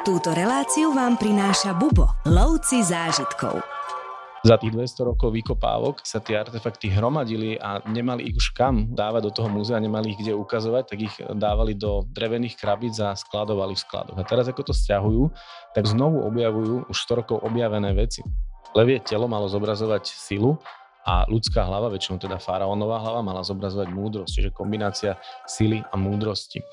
Túto 0.00 0.32
reláciu 0.32 0.96
vám 0.96 1.20
prináša 1.20 1.76
Bubo, 1.76 2.08
lovci 2.24 2.80
zážitkov. 2.80 3.60
Za 4.40 4.56
tých 4.56 4.72
200 4.72 5.12
rokov 5.12 5.28
vykopávok 5.28 6.00
sa 6.08 6.24
tie 6.24 6.40
artefakty 6.40 6.88
hromadili 6.88 7.60
a 7.60 7.84
nemali 7.84 8.32
ich 8.32 8.40
už 8.40 8.56
kam 8.56 8.96
dávať 8.96 9.28
do 9.28 9.32
toho 9.36 9.52
múzea, 9.52 9.76
nemali 9.76 10.16
ich 10.16 10.20
kde 10.24 10.32
ukazovať, 10.32 10.84
tak 10.88 10.98
ich 11.04 11.14
dávali 11.36 11.76
do 11.76 12.08
drevených 12.16 12.56
krabíc 12.56 12.96
a 12.96 13.12
skladovali 13.12 13.76
v 13.76 13.84
skladoch. 13.84 14.16
A 14.16 14.24
teraz 14.24 14.48
ako 14.48 14.72
to 14.72 14.74
stiahujú, 14.74 15.28
tak 15.76 15.84
znovu 15.84 16.24
objavujú 16.32 16.88
už 16.88 16.96
100 16.96 17.20
rokov 17.20 17.36
objavené 17.44 17.92
veci. 17.92 18.24
Levie 18.72 19.04
telo 19.04 19.28
malo 19.28 19.52
zobrazovať 19.52 20.08
silu 20.08 20.56
a 21.04 21.28
ľudská 21.28 21.60
hlava, 21.60 21.92
väčšinou 21.92 22.16
teda 22.16 22.40
faraónová 22.40 23.04
hlava, 23.04 23.20
mala 23.20 23.44
zobrazovať 23.44 23.92
múdrosť, 23.92 24.32
čiže 24.32 24.56
kombinácia 24.56 25.20
sily 25.44 25.84
a 25.84 25.94
múdrosti. 26.00 26.64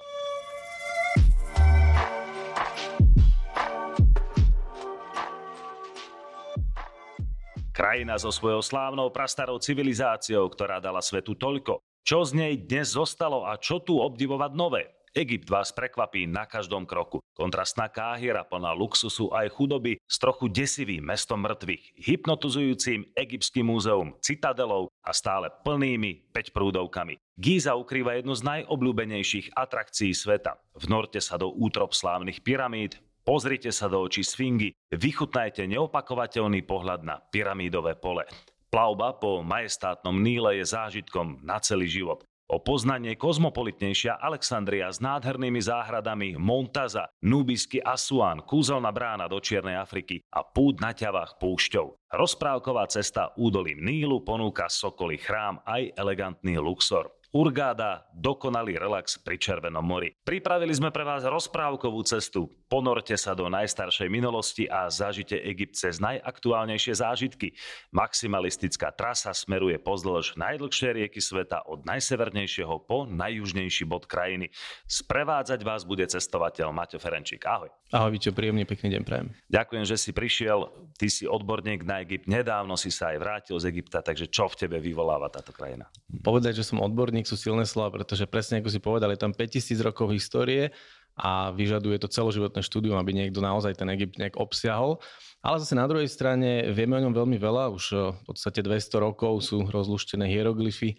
Krajina 7.78 8.18
so 8.18 8.34
svojou 8.34 8.66
slávnou 8.66 9.14
prastarou 9.14 9.62
civilizáciou, 9.62 10.50
ktorá 10.50 10.82
dala 10.82 10.98
svetu 10.98 11.38
toľko. 11.38 11.78
Čo 12.02 12.26
z 12.26 12.34
nej 12.34 12.54
dnes 12.58 12.98
zostalo 12.98 13.46
a 13.46 13.54
čo 13.54 13.78
tu 13.78 14.02
obdivovať 14.02 14.52
nové? 14.58 14.90
Egypt 15.14 15.46
vás 15.46 15.70
prekvapí 15.70 16.26
na 16.26 16.50
každom 16.50 16.90
kroku. 16.90 17.22
Kontrastná 17.38 17.86
Káhira 17.86 18.42
plná 18.50 18.74
luxusu 18.74 19.30
aj 19.30 19.54
chudoby 19.54 20.02
s 20.10 20.18
trochu 20.18 20.50
desivým 20.50 21.06
mestom 21.06 21.38
mŕtvych, 21.46 22.02
hypnotizujúcim 22.02 23.14
egyptským 23.14 23.70
múzeum, 23.70 24.18
citadelou 24.26 24.90
a 25.06 25.14
stále 25.14 25.54
plnými 25.62 26.34
5 26.34 26.58
prúdovkami. 26.58 27.22
Gíza 27.38 27.78
ukrýva 27.78 28.18
jednu 28.18 28.34
z 28.34 28.42
najobľúbenejších 28.42 29.54
atrakcií 29.54 30.18
sveta. 30.18 30.58
Vnorte 30.82 31.22
sa 31.22 31.38
do 31.38 31.54
útrop 31.54 31.94
slávnych 31.94 32.42
pyramíd, 32.42 32.98
Pozrite 33.28 33.76
sa 33.76 33.92
do 33.92 34.00
očí 34.00 34.24
Sfingy, 34.24 34.72
vychutnajte 34.88 35.68
neopakovateľný 35.68 36.64
pohľad 36.64 37.04
na 37.04 37.20
pyramídové 37.20 38.00
pole. 38.00 38.24
Plavba 38.72 39.20
po 39.20 39.44
majestátnom 39.44 40.16
Níle 40.16 40.64
je 40.64 40.72
zážitkom 40.72 41.44
na 41.44 41.60
celý 41.60 41.92
život. 41.92 42.24
O 42.48 42.64
poznanie 42.64 43.20
kozmopolitnejšia 43.20 44.24
Alexandria 44.24 44.88
s 44.88 45.04
nádhernými 45.04 45.60
záhradami 45.60 46.40
Montaza, 46.40 47.12
Nubisky 47.20 47.84
Asuán, 47.84 48.48
kúzelná 48.48 48.96
brána 48.96 49.28
do 49.28 49.44
Čiernej 49.44 49.76
Afriky 49.76 50.24
a 50.32 50.48
púd 50.48 50.80
na 50.80 50.96
ťavách 50.96 51.36
púšťov. 51.36 52.00
Rozprávková 52.08 52.88
cesta 52.88 53.36
údolím 53.36 53.84
Nílu 53.84 54.24
ponúka 54.24 54.72
Sokolý 54.72 55.20
chrám 55.20 55.60
aj 55.68 56.00
elegantný 56.00 56.56
Luxor. 56.64 57.12
Urgáda, 57.36 58.08
dokonalý 58.16 58.80
relax 58.80 59.20
pri 59.20 59.36
Červenom 59.36 59.84
mori. 59.84 60.16
Pripravili 60.24 60.72
sme 60.72 60.96
pre 60.96 61.04
vás 61.04 61.28
rozprávkovú 61.28 62.00
cestu. 62.08 62.48
Ponorte 62.72 63.20
sa 63.20 63.36
do 63.36 63.52
najstaršej 63.52 64.08
minulosti 64.08 64.64
a 64.64 64.88
zažite 64.88 65.36
Egypt 65.36 65.76
cez 65.76 66.00
najaktuálnejšie 66.00 66.96
zážitky. 66.96 67.52
Maximalistická 67.92 68.96
trasa 68.96 69.36
smeruje 69.36 69.76
pozdĺž 69.76 70.40
najdlhšej 70.40 70.92
rieky 71.04 71.20
sveta 71.20 71.68
od 71.68 71.84
najsevernejšieho 71.84 72.88
po 72.88 73.04
najjužnejší 73.04 73.84
bod 73.84 74.08
krajiny. 74.08 74.48
Sprevádzať 74.88 75.68
vás 75.68 75.84
bude 75.84 76.08
cestovateľ 76.08 76.72
Maťo 76.72 76.96
Ferenčík. 76.96 77.44
Ahoj. 77.44 77.68
Ahoj, 77.92 78.12
Vičo, 78.16 78.32
príjemný 78.32 78.64
pekný 78.64 79.00
deň 79.00 79.04
prajem. 79.04 79.28
Ďakujem, 79.52 79.84
že 79.84 79.96
si 80.00 80.12
prišiel. 80.16 80.68
Ty 80.96 81.08
si 81.12 81.24
odborník 81.28 81.84
na 81.84 82.04
Egypt. 82.04 82.28
Nedávno 82.28 82.80
si 82.80 82.88
sa 82.92 83.12
aj 83.12 83.18
vrátil 83.20 83.56
z 83.60 83.68
Egypta, 83.68 84.00
takže 84.00 84.32
čo 84.32 84.48
v 84.48 84.60
tebe 84.60 84.80
vyvoláva 84.80 85.32
táto 85.32 85.56
krajina? 85.56 85.88
Povedať, 86.24 86.60
že 86.60 86.68
som 86.68 86.84
odborník 86.84 87.17
sú 87.26 87.40
silné 87.40 87.66
slova, 87.66 87.90
pretože 87.90 88.30
presne 88.30 88.62
ako 88.62 88.70
si 88.70 88.78
povedal, 88.78 89.10
je 89.10 89.24
tam 89.24 89.34
5000 89.34 89.82
rokov 89.82 90.14
histórie 90.14 90.70
a 91.18 91.50
vyžaduje 91.50 91.98
to 91.98 92.06
celoživotné 92.06 92.62
štúdium, 92.62 92.94
aby 93.02 93.18
niekto 93.18 93.42
naozaj 93.42 93.74
ten 93.74 93.90
Egypt 93.90 94.22
nejak 94.22 94.38
obsiahol. 94.38 95.02
Ale 95.42 95.58
zase 95.58 95.74
na 95.74 95.90
druhej 95.90 96.06
strane 96.06 96.70
vieme 96.70 97.00
o 97.00 97.02
ňom 97.02 97.16
veľmi 97.18 97.42
veľa, 97.42 97.74
už 97.74 97.86
eh, 97.96 98.00
v 98.14 98.22
podstate 98.30 98.62
200 98.62 99.02
rokov 99.02 99.42
sú 99.42 99.66
rozluštené 99.66 100.30
hieroglyfy, 100.30 100.94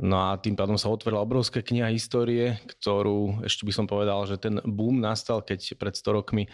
No 0.00 0.16
a 0.16 0.40
tým 0.40 0.56
pádom 0.56 0.80
sa 0.80 0.88
otvorila 0.88 1.20
obrovská 1.20 1.60
kniha 1.60 1.92
histórie, 1.92 2.56
ktorú 2.64 3.44
ešte 3.44 3.68
by 3.68 3.72
som 3.74 3.84
povedal, 3.84 4.24
že 4.24 4.40
ten 4.40 4.56
boom 4.64 4.96
nastal, 4.96 5.44
keď 5.44 5.76
pred 5.76 5.92
100 5.92 6.16
rokmi 6.16 6.48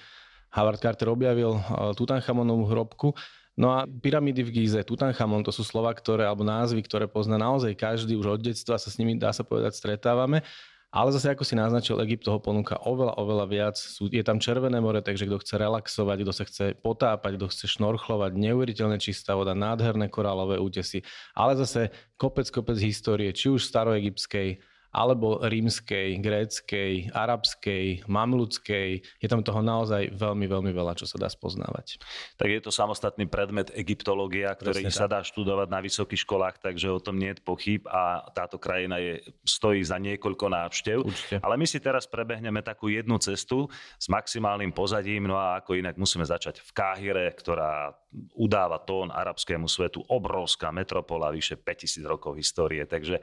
Howard 0.50 0.82
Carter 0.82 1.06
objavil 1.14 1.54
eh, 1.54 1.62
Tutanchamonovú 1.94 2.66
hrobku 2.66 3.08
No 3.56 3.72
a 3.72 3.88
pyramídy 3.88 4.44
v 4.44 4.52
Gíze, 4.52 4.84
Tutanchamon, 4.84 5.40
to 5.40 5.48
sú 5.48 5.64
slova, 5.64 5.88
ktoré, 5.96 6.28
alebo 6.28 6.44
názvy, 6.44 6.84
ktoré 6.84 7.08
pozná 7.08 7.40
naozaj 7.40 7.72
každý, 7.72 8.12
už 8.12 8.36
od 8.36 8.40
detstva 8.44 8.76
sa 8.76 8.92
s 8.92 9.00
nimi, 9.00 9.16
dá 9.16 9.32
sa 9.32 9.48
povedať, 9.48 9.72
stretávame. 9.80 10.44
Ale 10.92 11.12
zase, 11.12 11.32
ako 11.32 11.44
si 11.44 11.58
naznačil, 11.58 12.00
Egypt 12.04 12.24
toho 12.24 12.40
ponúka 12.40 12.78
oveľa, 12.84 13.20
oveľa 13.20 13.46
viac. 13.48 13.76
Sú, 13.76 14.08
je 14.08 14.22
tam 14.24 14.40
Červené 14.40 14.80
more, 14.80 15.00
takže 15.00 15.28
kto 15.28 15.40
chce 15.40 15.54
relaxovať, 15.60 16.16
kto 16.24 16.32
sa 16.32 16.44
chce 16.46 16.64
potápať, 16.78 17.36
kto 17.36 17.46
chce 17.52 17.64
šnorchlovať, 17.76 18.32
neuveriteľne 18.36 18.96
čistá 18.96 19.36
voda, 19.36 19.52
nádherné 19.52 20.08
korálové 20.08 20.56
útesy. 20.56 21.04
Ale 21.36 21.56
zase 21.58 21.92
kopec, 22.16 22.48
kopec 22.48 22.80
histórie, 22.80 23.32
či 23.32 23.50
už 23.52 23.66
staroegyptskej, 23.66 24.62
alebo 24.92 25.42
rímskej, 25.42 26.18
gréckej, 26.20 27.12
arabskej, 27.12 28.06
mamluckej. 28.06 28.90
Je 29.02 29.28
tam 29.28 29.42
toho 29.42 29.60
naozaj 29.60 30.12
veľmi, 30.14 30.46
veľmi 30.48 30.72
veľa, 30.72 30.96
čo 30.96 31.04
sa 31.04 31.20
dá 31.20 31.28
spoznávať. 31.28 32.00
Tak 32.36 32.48
je 32.48 32.60
to 32.62 32.70
samostatný 32.74 33.28
predmet 33.28 33.70
egyptológia, 33.74 34.54
ktorý 34.54 34.86
Presne 34.86 34.94
sa 34.94 35.06
dá 35.06 35.20
študovať 35.22 35.68
na 35.68 35.80
vysokých 35.82 36.22
školách, 36.22 36.56
takže 36.62 36.88
o 36.88 37.00
tom 37.02 37.20
nie 37.20 37.32
je 37.32 37.42
pochyb 37.42 37.82
a 37.86 38.26
táto 38.32 38.56
krajina 38.56 38.98
je, 38.98 39.22
stojí 39.46 39.84
za 39.84 40.00
niekoľko 40.00 40.46
návštev. 40.50 40.98
Určite. 41.04 41.36
Ale 41.42 41.54
my 41.54 41.66
si 41.68 41.78
teraz 41.78 42.08
prebehneme 42.08 42.64
takú 42.64 42.90
jednu 42.90 43.20
cestu 43.22 43.70
s 44.00 44.06
maximálnym 44.10 44.72
pozadím, 44.72 45.28
no 45.28 45.38
a 45.38 45.60
ako 45.60 45.78
inak 45.78 45.94
musíme 46.00 46.24
začať 46.24 46.64
v 46.64 46.70
Káhire, 46.72 47.26
ktorá 47.36 47.94
udáva 48.32 48.80
tón 48.80 49.12
arabskému 49.12 49.68
svetu, 49.68 50.00
obrovská 50.08 50.72
metropola, 50.72 51.28
vyše 51.28 51.60
5000 51.60 52.00
rokov 52.08 52.32
histórie, 52.40 52.88
takže 52.88 53.20
e, 53.20 53.22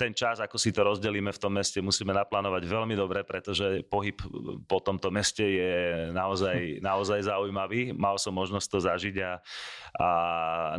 ten 0.00 0.16
čas, 0.16 0.40
ako 0.40 0.56
si 0.56 0.67
to 0.70 0.82
rozdelíme 0.84 1.30
v 1.30 1.40
tom 1.40 1.56
meste, 1.56 1.78
musíme 1.82 2.10
naplánovať 2.14 2.62
veľmi 2.66 2.94
dobre, 2.94 3.22
pretože 3.22 3.84
pohyb 3.86 4.16
po 4.66 4.78
tomto 4.80 5.12
meste 5.12 5.44
je 5.44 5.74
naozaj, 6.10 6.78
naozaj 6.88 7.26
zaujímavý. 7.26 7.94
Mal 7.94 8.16
som 8.16 8.34
možnosť 8.34 8.68
to 8.68 8.78
zažiť 8.82 9.16
a, 9.22 9.32
a 9.98 10.08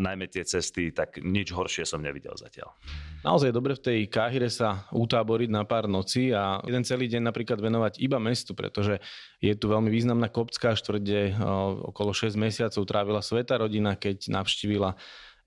najmä 0.02 0.28
tie 0.28 0.44
cesty, 0.46 0.92
tak 0.92 1.22
nič 1.22 1.52
horšie 1.54 1.84
som 1.84 2.00
nevidel 2.00 2.34
zatiaľ. 2.36 2.72
Naozaj 3.20 3.52
je 3.52 3.58
dobre 3.58 3.74
v 3.76 3.84
tej 3.84 4.00
Káhire 4.08 4.48
sa 4.48 4.88
utáboriť 4.96 5.50
na 5.52 5.68
pár 5.68 5.92
nocí 5.92 6.32
a 6.32 6.64
jeden 6.64 6.88
celý 6.88 7.12
deň 7.12 7.28
napríklad 7.28 7.60
venovať 7.60 8.00
iba 8.00 8.16
mestu, 8.16 8.56
pretože 8.56 9.04
je 9.44 9.52
tu 9.56 9.68
veľmi 9.68 9.92
významná 9.92 10.32
kopská 10.32 10.76
štvrť, 10.76 11.02
kde 11.04 11.22
okolo 11.92 12.16
6 12.16 12.40
mesiacov 12.40 12.84
trávila 12.88 13.20
sveta 13.20 13.60
rodina, 13.60 14.00
keď 14.00 14.32
navštívila 14.32 14.96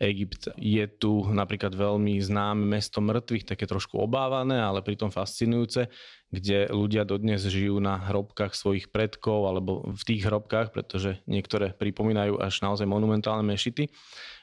Egypt 0.03 0.51
je 0.59 0.83
tu 0.91 1.23
napríklad 1.31 1.71
veľmi 1.79 2.19
známe 2.19 2.67
mesto 2.67 2.99
mŕtvych, 2.99 3.55
také 3.55 3.71
trošku 3.71 4.03
obávané, 4.03 4.59
ale 4.59 4.83
pritom 4.83 5.15
fascinujúce, 5.15 5.87
kde 6.35 6.67
ľudia 6.75 7.07
dodnes 7.07 7.47
žijú 7.47 7.79
na 7.79 8.03
hrobkách 8.03 8.57
svojich 8.57 8.91
predkov 8.91 9.47
alebo 9.47 9.87
v 9.95 10.03
tých 10.03 10.27
hrobkách, 10.27 10.75
pretože 10.75 11.23
niektoré 11.31 11.71
pripomínajú 11.71 12.43
až 12.43 12.67
naozaj 12.67 12.89
monumentálne 12.89 13.47
mešity. 13.47 13.87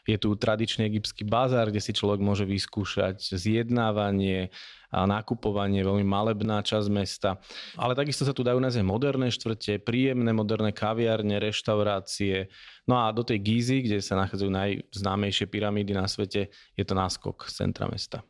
Je 0.08 0.18
tu 0.18 0.32
tradičný 0.34 0.88
egyptský 0.88 1.28
bazár, 1.28 1.70
kde 1.70 1.84
si 1.84 1.92
človek 1.92 2.24
môže 2.24 2.48
vyskúšať 2.48 3.20
zjednávanie, 3.36 4.50
a 4.90 5.06
nakupovanie, 5.06 5.86
veľmi 5.86 6.06
malebná 6.06 6.66
časť 6.66 6.88
mesta. 6.90 7.38
Ale 7.78 7.94
takisto 7.94 8.26
sa 8.26 8.34
tu 8.34 8.42
dajú 8.42 8.58
nájsť 8.58 8.82
moderné 8.82 9.30
štvrte, 9.30 9.86
príjemné 9.86 10.34
moderné 10.34 10.74
kaviárne, 10.74 11.38
reštaurácie. 11.38 12.50
No 12.90 12.98
a 12.98 13.14
do 13.14 13.22
tej 13.22 13.38
Gízy, 13.46 13.86
kde 13.86 14.02
sa 14.02 14.18
nachádzajú 14.18 14.50
najznámejšie 14.50 15.46
pyramídy 15.46 15.94
na 15.94 16.10
svete, 16.10 16.50
je 16.74 16.84
to 16.86 16.98
náskok 16.98 17.46
centra 17.54 17.86
mesta. 17.86 18.26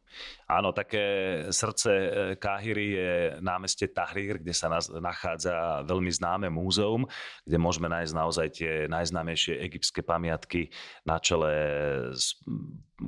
Áno, 0.50 0.74
také 0.74 1.06
srdce 1.53 1.92
e, 1.94 2.09
Káhyry 2.36 2.88
je 2.97 3.12
námeste 3.40 3.88
Tahrir, 3.94 4.41
kde 4.41 4.52
sa 4.52 4.68
nachádza 5.00 5.86
veľmi 5.86 6.12
známe 6.12 6.47
múzeum, 6.50 7.06
kde 7.46 7.58
môžeme 7.62 7.88
nájsť 7.88 8.14
naozaj 8.17 8.47
tie 8.52 8.72
najznámejšie 8.90 9.62
egyptské 9.64 10.02
pamiatky 10.02 10.73
na 11.05 11.22
čele 11.22 11.53
s 12.17 12.35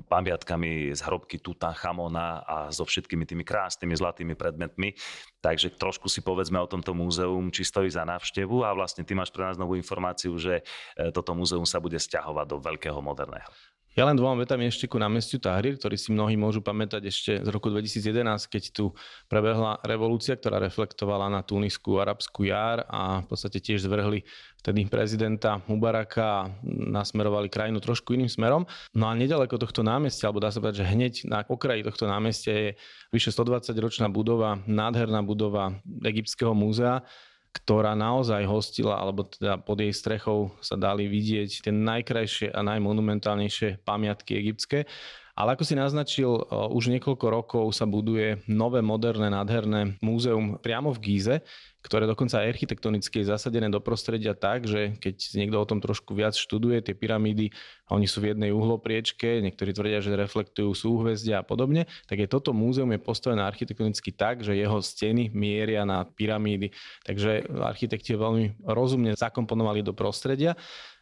pamiatkami 0.08 0.96
z 0.96 1.02
hrobky 1.04 1.38
Tutanchamona 1.40 2.44
a 2.48 2.56
so 2.72 2.88
všetkými 2.88 3.28
tými 3.28 3.44
krásnymi 3.44 3.96
zlatými 3.96 4.34
predmetmi. 4.40 4.96
Takže 5.44 5.76
trošku 5.76 6.08
si 6.08 6.24
povedzme 6.24 6.62
o 6.62 6.70
tomto 6.70 6.96
múzeum, 6.96 7.52
či 7.52 7.68
stojí 7.68 7.90
za 7.92 8.08
návštevu 8.08 8.64
a 8.64 8.72
vlastne 8.72 9.04
ty 9.04 9.18
máš 9.18 9.34
pre 9.34 9.44
nás 9.44 9.60
novú 9.60 9.76
informáciu, 9.76 10.38
že 10.38 10.62
e, 10.96 11.12
toto 11.12 11.36
múzeum 11.36 11.66
sa 11.68 11.82
bude 11.82 12.00
stiahovať 12.00 12.46
do 12.48 12.58
veľkého 12.62 13.00
moderného. 13.02 13.50
Ja 13.92 14.08
len 14.08 14.16
dvom 14.16 14.40
vetami 14.40 14.72
ešte 14.72 14.88
ku 14.88 14.96
námestiu 14.96 15.44
Tahrir, 15.44 15.76
ktorý 15.76 16.00
si 16.00 16.16
mnohí 16.16 16.40
môžu 16.40 16.64
pamätať 16.64 17.12
ešte 17.12 17.32
z 17.44 17.50
roku 17.52 17.68
2011, 17.68 18.24
keď 18.48 18.64
tu 18.72 18.96
prebehla 19.28 19.84
revolúcia, 19.84 20.40
ktorá 20.40 20.64
reflektovala 20.64 21.28
na 21.28 21.44
Tunisku 21.44 22.00
arabskú 22.00 22.48
jar 22.48 22.88
a 22.88 23.20
v 23.20 23.28
podstate 23.28 23.60
tiež 23.60 23.84
zvrhli 23.84 24.24
vtedy 24.64 24.88
prezidenta 24.88 25.60
Mubaraka 25.68 26.24
a 26.24 26.48
nasmerovali 26.64 27.52
krajinu 27.52 27.84
trošku 27.84 28.16
iným 28.16 28.32
smerom. 28.32 28.64
No 28.96 29.12
a 29.12 29.18
nedaleko 29.18 29.60
tohto 29.60 29.84
námestia, 29.84 30.32
alebo 30.32 30.40
dá 30.40 30.56
sa 30.56 30.64
povedať, 30.64 30.88
že 30.88 30.92
hneď 30.96 31.14
na 31.28 31.44
okraji 31.44 31.84
tohto 31.84 32.08
námestia 32.08 32.54
je 32.56 32.70
vyše 33.12 33.36
120 33.36 33.76
ročná 33.76 34.08
budova, 34.08 34.56
nádherná 34.72 35.20
budova 35.20 35.84
Egyptského 36.08 36.56
múzea, 36.56 37.04
ktorá 37.52 38.00
naozaj 38.00 38.48
hostila, 38.48 38.96
alebo 38.96 39.28
teda 39.28 39.60
pod 39.60 39.84
jej 39.84 39.92
strechou 39.92 40.56
sa 40.64 40.80
dali 40.80 41.12
vidieť 41.12 41.68
tie 41.68 41.74
najkrajšie 41.76 42.48
a 42.56 42.64
najmonumentálnejšie 42.64 43.84
pamiatky 43.84 44.40
egyptské. 44.40 44.88
Ale 45.36 45.56
ako 45.56 45.64
si 45.64 45.76
naznačil, 45.80 46.28
už 46.52 46.92
niekoľko 46.92 47.26
rokov 47.32 47.66
sa 47.72 47.88
buduje 47.88 48.44
nové, 48.52 48.84
moderné, 48.84 49.32
nádherné 49.32 49.96
múzeum 50.04 50.60
priamo 50.60 50.92
v 50.92 51.00
Gíze, 51.00 51.36
ktoré 51.82 52.06
dokonca 52.06 52.46
aj 52.46 52.54
architektonicky 52.54 53.26
je 53.26 53.32
zasadené 53.34 53.66
do 53.74 53.82
prostredia 53.82 54.38
tak, 54.38 54.70
že 54.70 54.94
keď 55.02 55.16
niekto 55.34 55.58
o 55.58 55.66
tom 55.66 55.82
trošku 55.82 56.14
viac 56.14 56.38
študuje, 56.38 56.78
tie 56.86 56.94
pyramídy, 56.94 57.50
oni 57.90 58.06
sú 58.06 58.22
v 58.22 58.38
jednej 58.38 58.54
uhlopriečke, 58.54 59.42
niektorí 59.42 59.74
tvrdia, 59.74 59.98
že 59.98 60.14
reflektujú 60.14 60.70
súhvezdia 60.78 61.42
a 61.42 61.48
podobne, 61.48 61.90
tak 62.06 62.22
je 62.22 62.30
toto 62.30 62.54
múzeum 62.54 62.94
je 62.94 63.02
postavené 63.02 63.42
architektonicky 63.42 64.14
tak, 64.14 64.46
že 64.46 64.54
jeho 64.54 64.78
steny 64.78 65.34
mieria 65.34 65.82
na 65.82 66.06
pyramídy. 66.06 66.70
Takže 67.02 67.50
architekti 67.50 68.14
veľmi 68.14 68.62
rozumne 68.62 69.18
zakomponovali 69.18 69.82
do 69.82 69.98
prostredia 69.98 70.54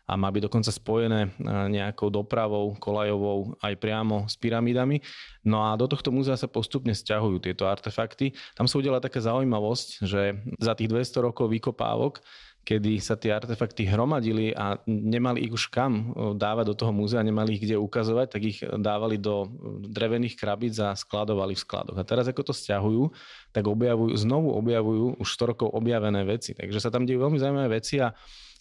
a 0.09 0.17
má 0.17 0.33
byť 0.33 0.49
dokonca 0.49 0.73
spojené 0.73 1.29
e, 1.29 1.29
nejakou 1.69 2.09
dopravou 2.09 2.73
kolajovou 2.81 3.53
aj 3.61 3.77
priamo 3.77 4.25
s 4.25 4.33
pyramídami. 4.33 5.05
No 5.45 5.61
a 5.61 5.77
do 5.77 5.85
tohto 5.85 6.09
múzea 6.09 6.33
sa 6.33 6.49
postupne 6.49 6.97
stiahujú 6.97 7.37
tieto 7.45 7.69
artefakty. 7.69 8.33
Tam 8.57 8.65
sa 8.65 8.81
udela 8.81 8.97
taká 8.97 9.21
zaujímavosť, 9.21 9.87
že 10.01 10.41
za 10.57 10.73
tých 10.73 10.89
200 10.89 11.29
rokov 11.29 11.53
vykopávok 11.53 12.25
kedy 12.69 13.01
sa 13.01 13.17
tie 13.17 13.33
artefakty 13.33 13.87
hromadili 13.87 14.53
a 14.53 14.77
nemali 14.85 15.41
ich 15.41 15.49
už 15.49 15.73
kam 15.73 15.93
e, 15.93 16.03
dávať 16.37 16.65
do 16.69 16.75
toho 16.77 16.93
múzea, 16.93 17.25
nemali 17.25 17.57
ich 17.57 17.65
kde 17.65 17.81
ukazovať, 17.81 18.27
tak 18.29 18.41
ich 18.45 18.59
dávali 18.61 19.17
do 19.17 19.49
drevených 19.89 20.37
krabíc 20.37 20.77
a 20.77 20.93
skladovali 20.93 21.57
v 21.57 21.63
skladoch. 21.65 21.97
A 21.97 22.05
teraz 22.05 22.29
ako 22.29 22.51
to 22.51 22.53
stiahujú, 22.53 23.09
tak 23.49 23.65
objavujú, 23.65 24.13
znovu 24.13 24.53
objavujú 24.53 25.17
už 25.17 25.29
100 25.33 25.49
rokov 25.55 25.67
objavené 25.73 26.21
veci. 26.29 26.53
Takže 26.53 26.77
sa 26.77 26.93
tam 26.93 27.09
dejú 27.09 27.25
veľmi 27.25 27.41
zaujímavé 27.41 27.81
veci 27.81 27.97
a 27.97 28.13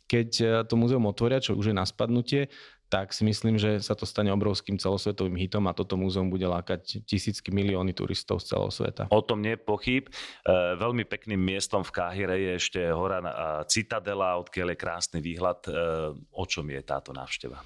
keď 0.09 0.29
e, 0.41 0.47
to 0.65 0.75
múzeum 0.75 1.05
otvoria, 1.05 1.39
čo 1.39 1.55
už 1.55 1.71
je 1.71 1.75
na 1.77 1.85
spadnutie, 1.85 2.49
tak 2.89 3.13
si 3.13 3.21
myslím, 3.29 3.61
že 3.61 3.85
sa 3.85 3.93
to 3.93 4.09
stane 4.09 4.33
obrovským 4.33 4.81
celosvetovým 4.81 5.37
hitom 5.37 5.69
a 5.69 5.77
toto 5.77 6.01
múzeum 6.01 6.33
bude 6.33 6.49
lákať 6.49 7.05
tisícky 7.05 7.53
milióny 7.53 7.93
turistov 7.93 8.41
z 8.41 8.57
celého 8.57 8.73
sveta. 8.73 9.03
O 9.13 9.21
tom 9.21 9.45
nie 9.45 9.61
pochyb. 9.61 10.09
E, 10.09 10.13
veľmi 10.81 11.05
pekným 11.05 11.37
miestom 11.37 11.85
v 11.85 11.93
Káhire 11.93 12.37
je 12.41 12.53
ešte 12.57 12.81
hora 12.89 13.21
e, 13.21 13.29
Citadela, 13.69 14.41
odkiaľ 14.41 14.73
je 14.73 14.79
krásny 14.81 15.19
výhľad. 15.21 15.61
E, 15.69 15.71
o 16.17 16.45
čom 16.49 16.65
je 16.73 16.81
táto 16.81 17.13
návšteva? 17.13 17.61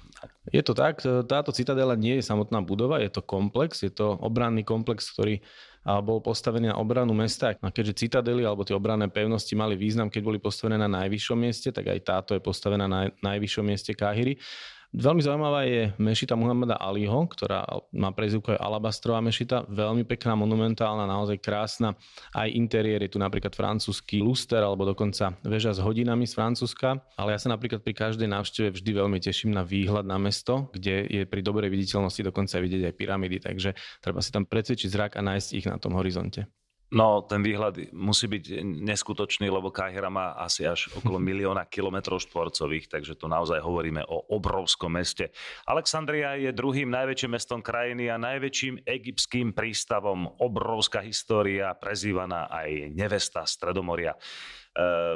Je 0.51 0.59
to 0.59 0.75
tak. 0.75 0.99
Táto 1.25 1.55
Citadela 1.55 1.95
nie 1.95 2.19
je 2.19 2.27
samotná 2.27 2.59
budova, 2.59 2.99
je 2.99 3.07
to 3.07 3.23
komplex. 3.23 3.79
Je 3.79 3.95
to 3.95 4.19
obranný 4.19 4.67
komplex, 4.67 5.07
ktorý 5.15 5.39
bol 5.83 6.23
postavený 6.23 6.71
na 6.71 6.79
obranu 6.79 7.11
mesta. 7.11 7.51
A 7.59 7.69
keďže 7.71 8.07
citadely 8.07 8.47
alebo 8.47 8.63
tie 8.63 8.71
obranné 8.71 9.11
pevnosti 9.11 9.51
mali 9.51 9.75
význam, 9.75 10.07
keď 10.07 10.21
boli 10.23 10.39
postavené 10.39 10.79
na 10.79 10.87
najvyššom 10.87 11.35
mieste, 11.35 11.75
tak 11.75 11.91
aj 11.91 11.99
táto 12.07 12.31
je 12.31 12.41
postavená 12.43 12.87
na 12.87 13.11
najvyššom 13.19 13.65
mieste 13.67 13.91
Káhyry. 13.91 14.39
Veľmi 14.93 15.25
zaujímavá 15.25 15.65
je 15.65 15.89
mešita 15.97 16.37
Muhammada 16.37 16.77
Aliho, 16.77 17.25
ktorá 17.25 17.65
má 17.97 18.13
prezivku 18.13 18.53
aj 18.53 18.61
Alabastrová 18.61 19.25
mešita, 19.25 19.65
veľmi 19.65 20.05
pekná, 20.05 20.37
monumentálna, 20.37 21.09
naozaj 21.09 21.41
krásna. 21.41 21.97
Aj 22.29 22.45
interiér 22.45 23.01
je 23.09 23.17
tu 23.17 23.17
napríklad 23.17 23.57
francúzsky 23.57 24.21
luster 24.21 24.61
alebo 24.61 24.85
dokonca 24.85 25.33
väža 25.41 25.73
s 25.73 25.81
hodinami 25.81 26.29
z 26.29 26.37
Francúzska. 26.37 27.01
Ale 27.17 27.33
ja 27.33 27.41
sa 27.41 27.49
napríklad 27.49 27.81
pri 27.81 28.05
každej 28.05 28.29
návšteve 28.29 28.69
vždy 28.69 28.91
veľmi 28.93 29.17
teším 29.17 29.49
na 29.57 29.65
výhľad 29.65 30.05
na 30.05 30.21
mesto, 30.21 30.69
kde 30.69 31.09
je 31.09 31.25
pri 31.25 31.41
dobrej 31.41 31.73
viditeľnosti 31.73 32.21
dokonca 32.29 32.53
vidieť 32.61 32.93
aj 32.93 32.93
pyramídy, 32.93 33.41
takže 33.41 33.73
treba 33.97 34.21
si 34.21 34.29
tam 34.29 34.45
predsvičiť 34.45 34.93
zrak 34.93 35.11
a 35.17 35.25
nájsť 35.25 35.49
ich 35.57 35.65
na 35.65 35.81
tom 35.81 35.97
horizonte. 35.97 36.45
No, 36.93 37.25
ten 37.25 37.41
výhľad 37.41 37.89
musí 37.89 38.29
byť 38.29 38.61
neskutočný, 38.61 39.49
lebo 39.49 39.73
Káhira 39.73 40.13
má 40.13 40.37
asi 40.37 40.69
až 40.69 40.93
okolo 40.93 41.17
milióna 41.33 41.65
kilometrov 41.65 42.21
štvorcových, 42.21 42.85
takže 42.85 43.17
tu 43.17 43.25
naozaj 43.25 43.57
hovoríme 43.65 44.05
o 44.05 44.29
obrovskom 44.29 44.93
meste. 44.93 45.33
Alexandria 45.65 46.37
je 46.37 46.53
druhým 46.53 46.93
najväčším 46.93 47.33
mestom 47.33 47.65
krajiny 47.65 48.13
a 48.13 48.21
najväčším 48.21 48.85
egyptským 48.85 49.57
prístavom. 49.57 50.37
Obrovská 50.37 51.01
história, 51.01 51.73
prezývaná 51.73 52.45
aj 52.53 52.93
nevesta 52.93 53.41
Stredomoria. 53.49 54.13
E, 54.13 54.19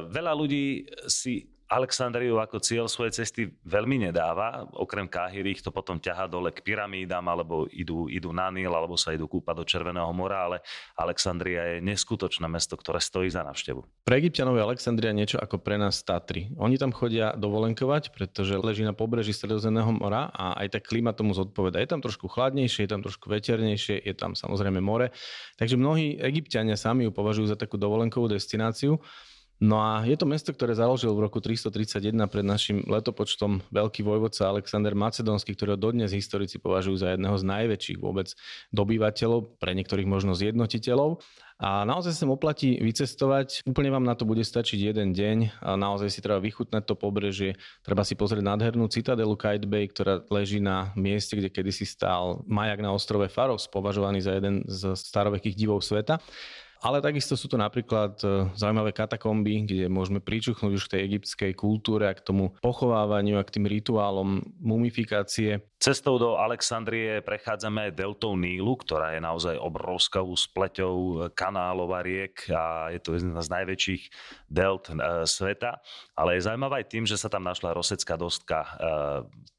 veľa 0.09 0.33
ľudí 0.33 0.81
si 1.06 1.45
Alexandriu 1.67 2.39
ako 2.39 2.63
cieľ 2.63 2.87
svojej 2.87 3.11
cesty 3.11 3.51
veľmi 3.67 4.07
nedáva. 4.07 4.63
Okrem 4.71 5.03
Káhyry 5.03 5.51
ich 5.51 5.59
to 5.59 5.67
potom 5.67 5.99
ťahá 5.99 6.31
dole 6.31 6.55
k 6.55 6.63
pyramídam, 6.63 7.27
alebo 7.27 7.67
idú, 7.67 8.07
idú 8.07 8.31
na 8.31 8.47
Níl, 8.47 8.71
alebo 8.71 8.95
sa 8.95 9.11
idú 9.11 9.27
kúpať 9.27 9.55
do 9.59 9.67
Červeného 9.67 10.07
mora, 10.15 10.47
ale 10.47 10.57
Alexandria 10.95 11.75
je 11.75 11.83
neskutočné 11.83 12.47
mesto, 12.47 12.79
ktoré 12.79 13.03
stojí 13.03 13.27
za 13.27 13.43
návštevu. 13.43 13.83
Pre 14.07 14.15
Egyptianov 14.15 14.55
je 14.55 14.63
Alexandria 14.63 15.11
niečo 15.11 15.43
ako 15.43 15.59
pre 15.59 15.75
nás 15.75 15.99
Tatry. 16.07 16.47
Oni 16.55 16.79
tam 16.79 16.95
chodia 16.95 17.35
dovolenkovať, 17.35 18.15
pretože 18.15 18.55
leží 18.55 18.87
na 18.87 18.95
pobreží 18.95 19.35
Stredozemného 19.35 19.91
mora 19.91 20.31
a 20.31 20.55
aj 20.63 20.79
tak 20.79 20.87
klíma 20.87 21.11
tomu 21.11 21.35
zodpoveda. 21.35 21.83
Je 21.83 21.91
tam 21.91 21.99
trošku 21.99 22.31
chladnejšie, 22.31 22.87
je 22.87 22.91
tam 22.95 23.03
trošku 23.03 23.27
veternejšie, 23.27 24.07
je 24.07 24.13
tam 24.15 24.39
samozrejme 24.39 24.79
more. 24.79 25.11
Takže 25.59 25.75
mnohí 25.75 26.15
Egyptiania 26.23 26.79
sami 26.79 27.03
ju 27.03 27.11
považujú 27.11 27.51
za 27.51 27.59
takú 27.59 27.75
dovolenkovú 27.75 28.31
destináciu. 28.31 29.03
No 29.57 29.81
a 29.81 30.06
je 30.06 30.13
to 30.13 30.30
mesto, 30.30 30.54
ktoré 30.54 30.77
založil 30.77 31.09
v 31.18 31.25
roku 31.25 31.42
331 31.42 32.13
pred 32.30 32.45
našim 32.45 32.86
letopočtom 32.86 33.65
veľký 33.74 34.06
vojvodca 34.06 34.54
Alexander 34.54 34.94
Macedónsky, 34.94 35.57
ktorého 35.57 35.74
dodnes 35.74 36.13
historici 36.13 36.62
považujú 36.62 37.01
za 37.01 37.18
jedného 37.18 37.33
z 37.33 37.45
najväčších 37.45 37.98
vôbec 37.98 38.38
dobývateľov, 38.69 39.57
pre 39.57 39.74
niektorých 39.74 40.06
možno 40.06 40.38
zjednotiteľov. 40.38 41.25
A 41.57 41.89
naozaj 41.89 42.13
sa 42.13 42.30
oplatí 42.30 42.77
vycestovať. 42.77 43.65
Úplne 43.65 43.89
vám 43.89 44.06
na 44.06 44.13
to 44.13 44.30
bude 44.30 44.45
stačiť 44.45 44.94
jeden 44.94 45.18
deň. 45.18 45.65
A 45.65 45.74
naozaj 45.74 46.13
si 46.13 46.21
treba 46.21 46.38
vychutnať 46.38 46.86
to 46.86 46.94
pobrežie. 46.94 47.57
Treba 47.81 48.06
si 48.06 48.13
pozrieť 48.13 48.45
nádhernú 48.45 48.86
citadelu 48.94 49.33
Kite 49.33 49.65
Bay, 49.65 49.89
ktorá 49.89 50.21
leží 50.30 50.62
na 50.62 50.94
mieste, 50.94 51.33
kde 51.33 51.50
kedysi 51.50 51.89
stál 51.89 52.45
majak 52.45 52.86
na 52.86 52.94
ostrove 52.94 53.25
Faros, 53.25 53.65
považovaný 53.65 54.21
za 54.21 54.38
jeden 54.38 54.69
z 54.69 54.94
starovekých 54.94 55.57
divov 55.57 55.81
sveta. 55.81 56.21
Ale 56.77 57.01
takisto 57.01 57.33
sú 57.33 57.50
to 57.50 57.57
napríklad 57.57 58.21
e, 58.21 58.53
zaujímavé 58.53 58.94
katakomby, 58.94 59.65
kde 59.65 59.85
môžeme 59.89 60.21
pričuchnúť 60.21 60.71
už 60.77 60.83
k 60.85 60.94
tej 60.97 61.01
egyptskej 61.13 61.51
kultúre 61.57 62.06
a 62.06 62.13
k 62.13 62.21
tomu 62.21 62.53
pochovávaniu 62.62 63.41
a 63.41 63.47
k 63.47 63.57
tým 63.57 63.65
rituálom 63.65 64.45
mumifikácie. 64.62 65.65
Cestou 65.81 66.21
do 66.21 66.38
Alexandrie 66.38 67.21
prechádzame 67.25 67.94
deltou 67.94 68.38
Nílu, 68.38 68.77
ktorá 68.77 69.18
je 69.18 69.21
naozaj 69.21 69.56
obrovskou 69.57 70.29
spleťou 70.38 71.29
kanálov 71.33 71.89
a 71.97 72.01
riek 72.06 72.50
a 72.53 72.94
je 72.94 73.00
to 73.01 73.18
jedna 73.18 73.41
z 73.41 73.50
najväčších 73.57 74.03
delt 74.45 74.94
e, 74.94 75.25
sveta. 75.25 75.81
Ale 76.13 76.38
je 76.38 76.45
zaujímavé 76.45 76.85
aj 76.85 76.88
tým, 76.94 77.06
že 77.09 77.18
sa 77.18 77.29
tam 77.29 77.41
našla 77.41 77.74
rosecká 77.74 78.13
dostka, 78.22 78.60
e, 78.62 78.69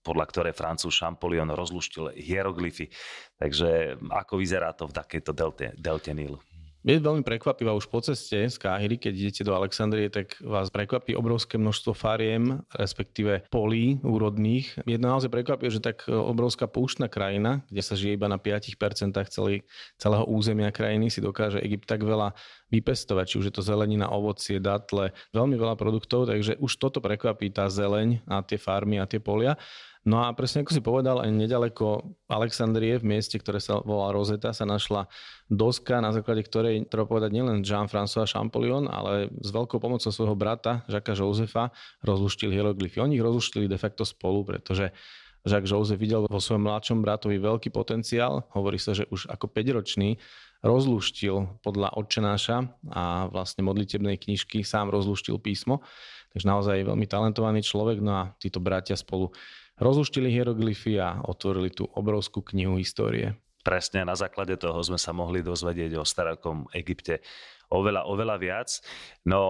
podľa 0.07 0.25
ktorej 0.31 0.55
Francúz 0.55 0.95
Champollion 0.95 1.51
rozluštil 1.51 2.15
hieroglyfy. 2.15 2.95
Takže 3.43 3.99
ako 4.07 4.39
vyzerá 4.39 4.71
to 4.71 4.87
v 4.87 4.95
takejto 4.95 5.35
delte, 5.35 5.75
delte 5.75 6.15
Nílu? 6.15 6.39
Je 6.87 6.95
veľmi 6.95 7.27
prekvapivá 7.27 7.75
už 7.75 7.91
po 7.91 7.99
ceste 7.99 8.47
z 8.47 8.57
Káhyry, 8.57 9.03
keď 9.03 9.13
idete 9.13 9.43
do 9.43 9.51
Alexandrie, 9.51 10.07
tak 10.07 10.39
vás 10.39 10.71
prekvapí 10.71 11.19
obrovské 11.19 11.59
množstvo 11.59 11.91
fariem, 11.91 12.63
respektíve 12.71 13.51
polí 13.51 13.99
úrodných. 14.07 14.87
Je 14.87 14.95
naozaj 14.95 15.27
prekvapivé, 15.27 15.75
že 15.75 15.83
tak 15.83 16.07
obrovská 16.07 16.71
púštna 16.71 17.11
krajina, 17.11 17.67
kde 17.67 17.83
sa 17.83 17.99
žije 17.99 18.15
iba 18.15 18.31
na 18.31 18.39
5% 18.39 18.79
celý, 19.27 19.67
celého 19.99 20.25
územia 20.31 20.71
krajiny, 20.71 21.11
si 21.11 21.19
dokáže 21.19 21.59
Egypt 21.67 21.91
tak 21.91 22.07
veľa 22.07 22.39
vypestovať, 22.71 23.25
či 23.27 23.39
už 23.43 23.47
je 23.51 23.55
to 23.59 23.63
zelenina, 23.67 24.13
ovocie, 24.15 24.63
datle, 24.63 25.11
veľmi 25.35 25.59
veľa 25.59 25.75
produktov, 25.75 26.31
takže 26.31 26.63
už 26.63 26.73
toto 26.79 27.03
prekvapí 27.03 27.51
tá 27.51 27.67
zeleň 27.67 28.23
a 28.31 28.39
tie 28.45 28.61
farmy 28.61 29.03
a 29.03 29.09
tie 29.09 29.19
polia. 29.19 29.59
No 30.07 30.23
a 30.23 30.31
presne 30.35 30.63
ako 30.63 30.73
si 30.75 30.83
povedal, 30.83 31.19
aj 31.23 31.31
nedaleko 31.35 32.15
Alexandrie, 32.31 33.01
v 33.01 33.09
mieste, 33.17 33.35
ktoré 33.39 33.59
sa 33.59 33.83
volá 33.83 34.15
Rosetta, 34.15 34.55
sa 34.55 34.63
našla 34.63 35.11
doska, 35.51 35.99
na 35.99 36.15
základe 36.15 36.47
ktorej, 36.47 36.87
treba 36.87 37.09
povedať, 37.09 37.35
nielen 37.35 37.67
Jean-François 37.67 38.29
Champollion, 38.31 38.87
ale 38.87 39.33
s 39.43 39.51
veľkou 39.51 39.83
pomocou 39.83 40.09
svojho 40.09 40.39
brata, 40.39 40.87
Žaka 40.87 41.19
Josefa, 41.19 41.75
rozluštil 42.07 42.55
hieroglyfy. 42.55 43.03
Oni 43.03 43.19
ich 43.19 43.25
rozluštili 43.25 43.67
de 43.67 43.79
facto 43.81 44.07
spolu, 44.07 44.47
pretože 44.47 44.95
Jacques 45.47 45.71
Joseph 45.71 46.01
videl 46.01 46.27
vo 46.27 46.43
svojom 46.43 46.67
mladšom 46.67 46.99
bratovi 47.01 47.39
veľký 47.39 47.71
potenciál. 47.71 48.45
Hovorí 48.53 48.77
sa, 48.77 48.93
že 48.93 49.07
už 49.09 49.31
ako 49.31 49.49
5-ročný 49.49 50.19
rozluštil 50.61 51.63
podľa 51.63 51.95
odčenáša 51.95 52.67
a 52.91 53.31
vlastne 53.31 53.63
modlitebnej 53.63 54.19
knižky 54.19 54.67
sám 54.67 54.91
rozluštil 54.91 55.39
písmo. 55.39 55.87
Takže 56.35 56.47
naozaj 56.47 56.85
veľmi 56.85 57.07
talentovaný 57.09 57.65
človek, 57.65 58.05
no 58.05 58.13
a 58.13 58.25
títo 58.37 58.61
bratia 58.61 58.95
spolu 58.95 59.33
rozluštili 59.79 60.29
hieroglyfy 60.29 60.93
a 61.01 61.23
otvorili 61.25 61.71
tú 61.71 61.87
obrovskú 61.95 62.43
knihu 62.53 62.77
histórie. 62.77 63.39
Presne 63.63 64.07
na 64.07 64.15
základe 64.19 64.57
toho 64.59 64.79
sme 64.81 64.99
sa 64.99 65.15
mohli 65.15 65.45
dozvedieť 65.45 65.99
o 65.99 66.05
starokom 66.05 66.67
Egypte 66.75 67.21
oveľa, 67.69 68.09
oveľa 68.09 68.37
viac. 68.41 68.69
No 69.29 69.41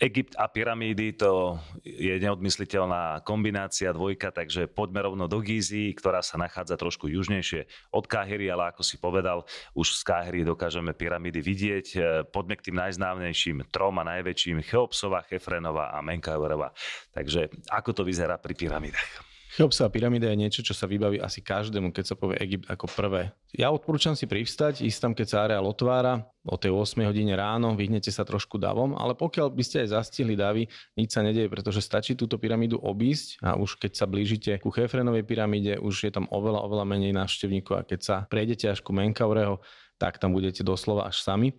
Egypt 0.00 0.32
a 0.40 0.48
pyramídy 0.48 1.12
to 1.12 1.60
je 1.84 2.16
neodmysliteľná 2.16 3.20
kombinácia 3.20 3.92
dvojka, 3.92 4.32
takže 4.32 4.64
poďme 4.64 5.04
rovno 5.04 5.28
do 5.28 5.44
Gízy, 5.44 5.92
ktorá 5.92 6.24
sa 6.24 6.40
nachádza 6.40 6.80
trošku 6.80 7.04
južnejšie 7.12 7.68
od 7.92 8.08
Káhyry, 8.08 8.48
ale 8.48 8.72
ako 8.72 8.80
si 8.80 8.96
povedal, 8.96 9.44
už 9.76 10.00
z 10.00 10.02
Káhyry 10.08 10.40
dokážeme 10.40 10.96
pyramídy 10.96 11.44
vidieť. 11.44 11.86
Poďme 12.32 12.56
k 12.56 12.72
tým 12.72 12.80
najznámejším 12.80 13.68
trom 13.68 14.00
a 14.00 14.08
najväčším 14.08 14.64
Cheopsova, 14.64 15.20
Chefrenova 15.28 15.92
a 15.92 16.00
Menkaurova. 16.00 16.72
Takže 17.12 17.52
ako 17.68 17.92
to 17.92 18.02
vyzerá 18.08 18.40
pri 18.40 18.56
pyramídach? 18.56 19.33
Cheopsová 19.54 19.86
pyramída 19.86 20.26
je 20.34 20.40
niečo, 20.42 20.66
čo 20.66 20.74
sa 20.74 20.90
vybaví 20.90 21.22
asi 21.22 21.38
každému, 21.38 21.94
keď 21.94 22.04
sa 22.10 22.18
povie 22.18 22.42
Egypt 22.42 22.66
ako 22.66 22.90
prvé. 22.90 23.30
Ja 23.54 23.70
odporúčam 23.70 24.18
si 24.18 24.26
privstať, 24.26 24.82
ísť 24.82 24.98
tam, 24.98 25.12
keď 25.14 25.26
sa 25.30 25.38
areál 25.46 25.62
otvára, 25.70 26.26
o 26.42 26.58
tej 26.58 26.74
8 26.74 27.06
hodine 27.06 27.38
ráno, 27.38 27.78
vyhnete 27.78 28.10
sa 28.10 28.26
trošku 28.26 28.58
davom, 28.58 28.98
ale 28.98 29.14
pokiaľ 29.14 29.54
by 29.54 29.62
ste 29.62 29.86
aj 29.86 29.94
zastihli 29.94 30.34
davy, 30.34 30.66
nič 30.98 31.14
sa 31.14 31.22
nedieje, 31.22 31.46
pretože 31.46 31.78
stačí 31.78 32.18
túto 32.18 32.34
pyramídu 32.34 32.82
obísť 32.82 33.38
a 33.46 33.54
už 33.54 33.78
keď 33.78 33.92
sa 33.94 34.10
blížite 34.10 34.58
ku 34.58 34.74
Chefrenovej 34.74 35.22
pyramíde, 35.22 35.78
už 35.78 36.10
je 36.10 36.10
tam 36.10 36.26
oveľa, 36.34 36.58
oveľa 36.66 36.84
menej 36.90 37.14
návštevníkov 37.14 37.74
a 37.78 37.86
keď 37.86 38.00
sa 38.02 38.16
prejdete 38.26 38.74
až 38.74 38.82
ku 38.82 38.90
Menkaureho, 38.90 39.62
tak 40.02 40.18
tam 40.18 40.34
budete 40.34 40.66
doslova 40.66 41.06
až 41.06 41.22
sami. 41.22 41.54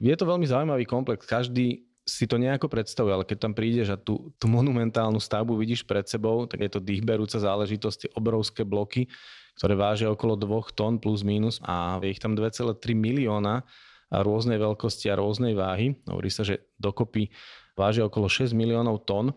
Je 0.00 0.16
to 0.16 0.24
veľmi 0.24 0.48
zaujímavý 0.48 0.88
komplex. 0.88 1.28
Každý 1.28 1.84
si 2.04 2.28
to 2.28 2.36
nejako 2.36 2.68
predstavuje, 2.68 3.16
ale 3.16 3.24
keď 3.24 3.48
tam 3.48 3.52
prídeš 3.56 3.88
a 3.92 3.96
tú, 3.96 4.32
tú 4.36 4.44
monumentálnu 4.44 5.16
stavbu 5.16 5.56
vidíš 5.56 5.88
pred 5.88 6.04
sebou, 6.04 6.44
tak 6.44 6.60
je 6.60 6.70
to 6.76 6.80
dýchberúca 6.84 7.40
záležitosť, 7.40 7.96
tie 7.96 8.10
obrovské 8.12 8.62
bloky, 8.62 9.08
ktoré 9.56 9.72
vážia 9.72 10.12
okolo 10.12 10.36
2 10.36 10.76
tón 10.76 11.00
plus 11.00 11.24
minus 11.24 11.64
a 11.64 11.96
je 12.04 12.12
ich 12.12 12.20
tam 12.20 12.36
2,3 12.36 12.76
milióna 12.92 13.64
a 14.12 14.16
rôznej 14.20 14.60
veľkosti 14.60 15.08
a 15.08 15.18
rôznej 15.18 15.56
váhy. 15.56 15.96
Hovorí 16.04 16.28
sa, 16.28 16.44
že 16.44 16.60
dokopy 16.76 17.32
vážia 17.72 18.04
okolo 18.04 18.28
6 18.28 18.52
miliónov 18.52 19.08
tón 19.08 19.32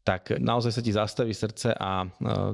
tak 0.00 0.40
naozaj 0.40 0.72
sa 0.72 0.82
ti 0.82 0.92
zastaví 0.96 1.36
srdce 1.36 1.76
a 1.76 2.04
e, 2.04 2.06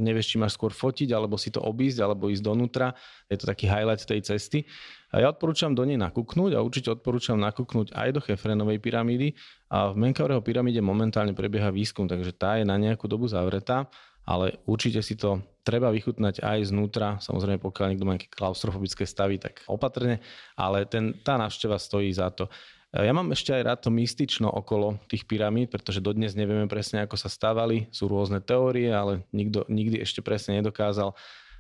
nevieš, 0.03 0.35
či 0.35 0.37
máš 0.37 0.59
skôr 0.59 0.75
fotiť, 0.75 1.15
alebo 1.15 1.39
si 1.39 1.55
to 1.55 1.63
obísť, 1.63 2.03
alebo 2.03 2.27
ísť 2.27 2.43
donútra. 2.43 2.91
Je 3.31 3.39
to 3.39 3.47
taký 3.47 3.71
highlight 3.71 4.03
tej 4.03 4.21
cesty. 4.27 4.67
A 5.15 5.23
ja 5.23 5.31
odporúčam 5.31 5.71
do 5.71 5.87
nej 5.87 5.95
nakúknúť 5.95 6.59
a 6.59 6.65
určite 6.65 6.91
odporúčam 6.91 7.39
nakúknúť 7.39 7.95
aj 7.95 8.09
do 8.11 8.21
Chefrenovej 8.21 8.83
pyramídy. 8.83 9.39
A 9.71 9.95
v 9.95 10.03
Menkaureho 10.03 10.43
pyramíde 10.43 10.83
momentálne 10.83 11.33
prebieha 11.33 11.71
výskum, 11.71 12.11
takže 12.11 12.35
tá 12.35 12.59
je 12.59 12.67
na 12.67 12.75
nejakú 12.75 13.07
dobu 13.07 13.31
zavretá, 13.31 13.87
ale 14.27 14.59
určite 14.67 14.99
si 15.07 15.15
to 15.15 15.39
treba 15.63 15.95
vychutnať 15.95 16.43
aj 16.43 16.75
znútra. 16.75 17.23
Samozrejme, 17.23 17.63
pokiaľ 17.63 17.87
niekto 17.95 18.07
má 18.07 18.19
nejaké 18.19 18.31
klaustrofobické 18.31 19.07
stavy, 19.07 19.39
tak 19.39 19.63
opatrne, 19.71 20.19
ale 20.59 20.83
ten, 20.91 21.15
tá 21.23 21.39
návšteva 21.39 21.79
stojí 21.79 22.11
za 22.11 22.35
to. 22.35 22.51
Ja 22.97 23.13
mám 23.13 23.29
ešte 23.29 23.53
aj 23.53 23.63
rád 23.63 23.79
to 23.85 23.91
mystično 23.93 24.49
okolo 24.49 24.97
tých 25.13 25.29
pyramíd, 25.29 25.69
pretože 25.69 26.01
dodnes 26.01 26.33
nevieme 26.33 26.65
presne, 26.65 27.05
ako 27.05 27.21
sa 27.21 27.29
stávali. 27.29 27.93
Sú 27.93 28.09
rôzne 28.09 28.41
teórie, 28.41 28.89
ale 28.89 29.29
nikto 29.37 29.69
nikdy 29.69 30.01
ešte 30.01 30.25
presne 30.25 30.65
nedokázal, 30.65 31.13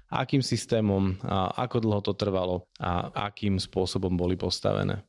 akým 0.08 0.40
systémom, 0.40 1.18
a 1.20 1.52
ako 1.66 1.76
dlho 1.82 2.00
to 2.00 2.16
trvalo 2.16 2.64
a 2.80 3.10
akým 3.28 3.60
spôsobom 3.60 4.16
boli 4.16 4.38
postavené. 4.38 5.04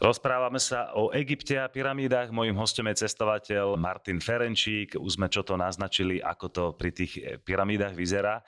Rozprávame 0.00 0.56
sa 0.56 0.96
o 0.96 1.12
Egypte 1.12 1.60
a 1.60 1.68
pyramídach. 1.68 2.32
Mojím 2.32 2.56
hostom 2.56 2.88
je 2.88 3.04
cestovateľ 3.04 3.76
Martin 3.76 4.16
Ferenčík. 4.16 4.96
Už 4.96 5.20
sme 5.20 5.28
čo 5.28 5.44
to 5.44 5.60
naznačili, 5.60 6.24
ako 6.24 6.46
to 6.48 6.64
pri 6.72 6.88
tých 6.88 7.20
pyramídach 7.44 7.92
vyzerá. 7.92 8.40
E, 8.40 8.44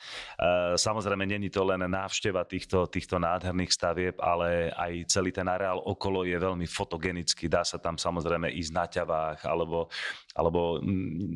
samozrejme, 0.81 1.29
není 1.29 1.53
to 1.53 1.61
len 1.61 1.85
návšteva 1.85 2.49
týchto, 2.49 2.89
týchto 2.89 3.21
nádherných 3.21 3.69
stavieb, 3.69 4.17
ale 4.17 4.73
aj 4.73 5.13
celý 5.13 5.29
ten 5.29 5.45
areál 5.45 5.77
okolo 5.85 6.25
je 6.25 6.41
veľmi 6.41 6.65
fotogenický. 6.65 7.53
Dá 7.53 7.69
sa 7.69 7.77
tam 7.77 8.01
samozrejme 8.01 8.49
ísť 8.49 8.73
na 8.73 8.87
ťavách, 8.89 9.45
alebo, 9.45 9.93
alebo 10.33 10.81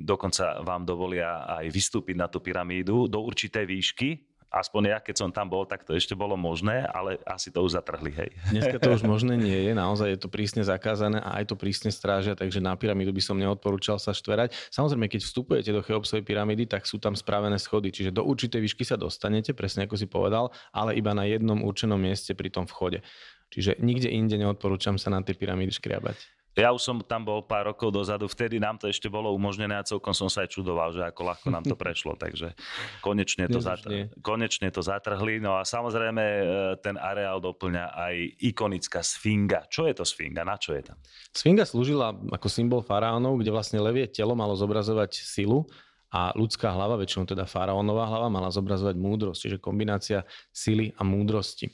dokonca 0.00 0.64
vám 0.64 0.88
dovolia 0.88 1.44
aj 1.60 1.68
vystúpiť 1.68 2.16
na 2.16 2.24
tú 2.32 2.40
pyramídu 2.40 3.04
do 3.04 3.20
určitej 3.20 3.68
výšky 3.68 4.35
aspoň 4.50 4.82
ja, 4.96 4.98
keď 5.02 5.14
som 5.26 5.30
tam 5.34 5.50
bol, 5.50 5.66
tak 5.66 5.82
to 5.82 5.94
ešte 5.94 6.14
bolo 6.14 6.38
možné, 6.38 6.86
ale 6.90 7.18
asi 7.26 7.50
to 7.50 7.62
už 7.62 7.76
zatrhli, 7.76 8.12
hej. 8.14 8.30
Dneska 8.50 8.78
to 8.78 8.94
už 8.94 9.02
možné 9.12 9.34
nie 9.36 9.58
je, 9.66 9.72
naozaj 9.74 10.08
je 10.14 10.18
to 10.20 10.28
prísne 10.30 10.62
zakázané 10.62 11.18
a 11.20 11.42
aj 11.42 11.50
to 11.50 11.54
prísne 11.58 11.90
strážia, 11.90 12.38
takže 12.38 12.62
na 12.62 12.74
pyramídu 12.78 13.10
by 13.10 13.22
som 13.22 13.36
neodporúčal 13.36 13.98
sa 13.98 14.14
štverať. 14.14 14.54
Samozrejme, 14.70 15.06
keď 15.10 15.20
vstupujete 15.26 15.70
do 15.74 15.82
Cheopsovej 15.82 16.24
pyramídy, 16.24 16.64
tak 16.70 16.86
sú 16.86 17.02
tam 17.02 17.18
spravené 17.18 17.58
schody, 17.58 17.90
čiže 17.90 18.14
do 18.14 18.24
určitej 18.24 18.62
výšky 18.62 18.86
sa 18.86 18.94
dostanete, 18.94 19.52
presne 19.52 19.84
ako 19.84 19.94
si 19.98 20.06
povedal, 20.06 20.54
ale 20.70 20.94
iba 20.96 21.12
na 21.12 21.26
jednom 21.26 21.60
určenom 21.62 21.98
mieste 21.98 22.32
pri 22.32 22.48
tom 22.52 22.64
vchode. 22.66 23.02
Čiže 23.50 23.78
nikde 23.78 24.10
inde 24.10 24.34
neodporúčam 24.42 24.98
sa 24.98 25.10
na 25.10 25.22
tie 25.22 25.34
pyramídy 25.34 25.70
škriabať. 25.70 26.35
Ja 26.56 26.72
už 26.72 26.80
som 26.80 26.96
tam 27.04 27.20
bol 27.20 27.44
pár 27.44 27.68
rokov 27.68 27.92
dozadu, 27.92 28.24
vtedy 28.32 28.56
nám 28.56 28.80
to 28.80 28.88
ešte 28.88 29.12
bolo 29.12 29.28
umožnené 29.36 29.76
a 29.76 29.84
celkom 29.84 30.16
som 30.16 30.32
sa 30.32 30.48
aj 30.48 30.56
čudoval, 30.56 30.88
že 30.88 31.04
ako 31.04 31.20
ľahko 31.28 31.46
nám 31.52 31.68
to 31.68 31.76
prešlo, 31.84 32.16
takže 32.16 32.56
konečne 33.04 33.44
to, 33.52 33.60
zatr- 33.60 34.08
konečne 34.24 34.72
to 34.72 34.80
zatrhli. 34.80 35.36
No 35.36 35.60
a 35.60 35.68
samozrejme 35.68 36.24
e, 36.24 36.44
ten 36.80 36.96
areál 36.96 37.44
doplňa 37.44 37.92
aj 37.92 38.14
ikonická 38.40 39.04
sfinga. 39.04 39.68
Čo 39.68 39.84
je 39.84 40.00
to 40.00 40.08
sfinga? 40.08 40.48
Na 40.48 40.56
čo 40.56 40.72
je 40.72 40.88
tam? 40.88 40.96
Sfinga 41.28 41.68
slúžila 41.68 42.16
ako 42.16 42.48
symbol 42.48 42.80
faraónov, 42.80 43.36
kde 43.36 43.52
vlastne 43.52 43.76
levie 43.76 44.08
telo 44.08 44.32
malo 44.32 44.56
zobrazovať 44.56 45.12
silu 45.12 45.68
a 46.08 46.32
ľudská 46.32 46.72
hlava, 46.72 46.96
väčšinou 46.96 47.28
teda 47.28 47.44
faraónová 47.44 48.08
hlava, 48.08 48.32
mala 48.32 48.48
zobrazovať 48.48 48.96
múdrosť, 48.96 49.40
čiže 49.44 49.56
kombinácia 49.60 50.24
sily 50.56 50.96
a 50.96 51.04
múdrosti. 51.04 51.68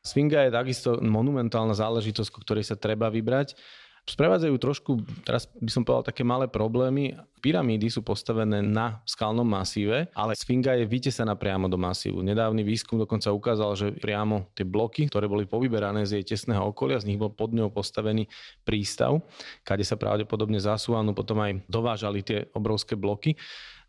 Sfinga 0.00 0.48
je 0.48 0.52
takisto 0.52 0.96
monumentálna 1.00 1.76
záležitosť, 1.76 2.28
ku 2.32 2.40
ktorej 2.40 2.64
sa 2.64 2.76
treba 2.76 3.12
vybrať 3.12 3.56
sprevádzajú 4.04 4.54
trošku, 4.60 4.90
teraz 5.24 5.48
by 5.48 5.70
som 5.72 5.80
povedal, 5.80 6.12
také 6.12 6.20
malé 6.20 6.44
problémy. 6.44 7.16
Pyramídy 7.40 7.88
sú 7.88 8.00
postavené 8.04 8.60
na 8.60 9.00
skalnom 9.04 9.44
masíve, 9.44 10.08
ale 10.12 10.36
Sfinga 10.36 10.76
je 10.76 10.84
vytesená 10.88 11.36
priamo 11.36 11.68
do 11.68 11.76
masívu. 11.80 12.20
Nedávny 12.20 12.64
výskum 12.64 13.00
dokonca 13.00 13.32
ukázal, 13.32 13.70
že 13.76 13.86
priamo 13.96 14.48
tie 14.52 14.64
bloky, 14.64 15.08
ktoré 15.08 15.28
boli 15.28 15.48
povyberané 15.48 16.04
z 16.04 16.20
jej 16.20 16.36
tesného 16.36 16.72
okolia, 16.72 17.00
z 17.00 17.08
nich 17.08 17.20
bol 17.20 17.32
pod 17.32 17.52
ňou 17.52 17.72
postavený 17.72 18.28
prístav, 18.64 19.20
kade 19.64 19.84
sa 19.84 19.96
pravdepodobne 19.96 20.60
zasúvanú 20.60 21.16
potom 21.16 21.40
aj 21.40 21.64
dovážali 21.68 22.20
tie 22.24 22.48
obrovské 22.52 22.96
bloky. 22.96 23.36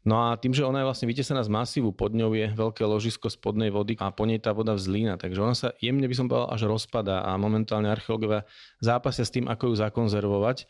No 0.06 0.30
a 0.30 0.38
tým, 0.38 0.54
že 0.54 0.62
ona 0.62 0.86
je 0.86 0.88
vlastne 0.88 1.10
vytesená 1.10 1.42
z 1.42 1.50
masívu, 1.50 1.90
pod 1.90 2.14
ňou 2.14 2.38
je 2.38 2.54
veľké 2.54 2.86
ložisko 2.86 3.26
spodnej 3.26 3.74
vody 3.74 3.98
a 3.98 4.14
po 4.14 4.30
nej 4.30 4.38
tá 4.38 4.54
voda 4.54 4.78
vzlína. 4.78 5.18
Takže 5.18 5.40
ona 5.42 5.58
sa 5.58 5.74
jemne 5.82 6.06
by 6.06 6.14
som 6.14 6.30
povedal 6.30 6.54
až 6.54 6.70
rozpadá 6.70 7.26
a 7.26 7.34
momentálne 7.42 7.90
archeológovia 7.90 8.46
zápasia 8.86 9.26
s 9.26 9.34
tým, 9.34 9.50
ako 9.50 9.74
ju 9.74 9.82
zakonzervovať. 9.82 10.70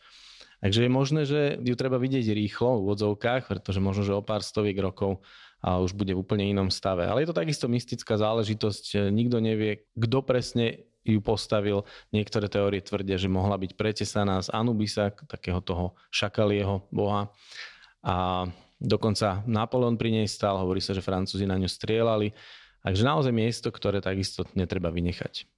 Takže 0.64 0.88
je 0.88 0.90
možné, 0.90 1.20
že 1.28 1.60
ju 1.60 1.74
treba 1.76 2.00
vidieť 2.00 2.32
rýchlo 2.32 2.80
v 2.80 2.96
odzovkách, 2.96 3.44
pretože 3.52 3.76
možno, 3.76 4.08
že 4.08 4.16
o 4.16 4.24
pár 4.24 4.40
stoviek 4.40 4.80
rokov 4.80 5.20
a 5.60 5.84
už 5.84 5.92
bude 5.92 6.16
v 6.16 6.20
úplne 6.24 6.48
inom 6.48 6.72
stave. 6.72 7.04
Ale 7.04 7.20
je 7.20 7.28
to 7.28 7.36
takisto 7.36 7.68
mystická 7.68 8.16
záležitosť. 8.16 9.12
Nikto 9.12 9.36
nevie, 9.44 9.84
kto 9.92 10.24
presne 10.24 10.88
ju 11.04 11.20
postavil. 11.20 11.84
Niektoré 12.10 12.48
teórie 12.48 12.80
tvrdia, 12.80 13.20
že 13.20 13.28
mohla 13.28 13.60
byť 13.60 13.76
pretesaná 13.76 14.40
z 14.40 14.48
Anubisa, 14.50 15.12
takého 15.12 15.60
toho 15.60 15.92
šakalieho 16.08 16.88
boha. 16.88 17.30
A 18.06 18.46
Dokonca 18.76 19.40
Napoleon 19.48 19.96
pri 19.96 20.12
nej 20.12 20.28
stal, 20.28 20.60
hovorí 20.60 20.84
sa, 20.84 20.92
že 20.92 21.00
Francúzi 21.00 21.48
na 21.48 21.56
ňu 21.56 21.68
strieľali. 21.68 22.36
Takže 22.84 23.02
naozaj 23.02 23.32
miesto, 23.32 23.72
ktoré 23.72 24.04
takisto 24.04 24.44
netreba 24.52 24.92
vynechať. 24.92 25.48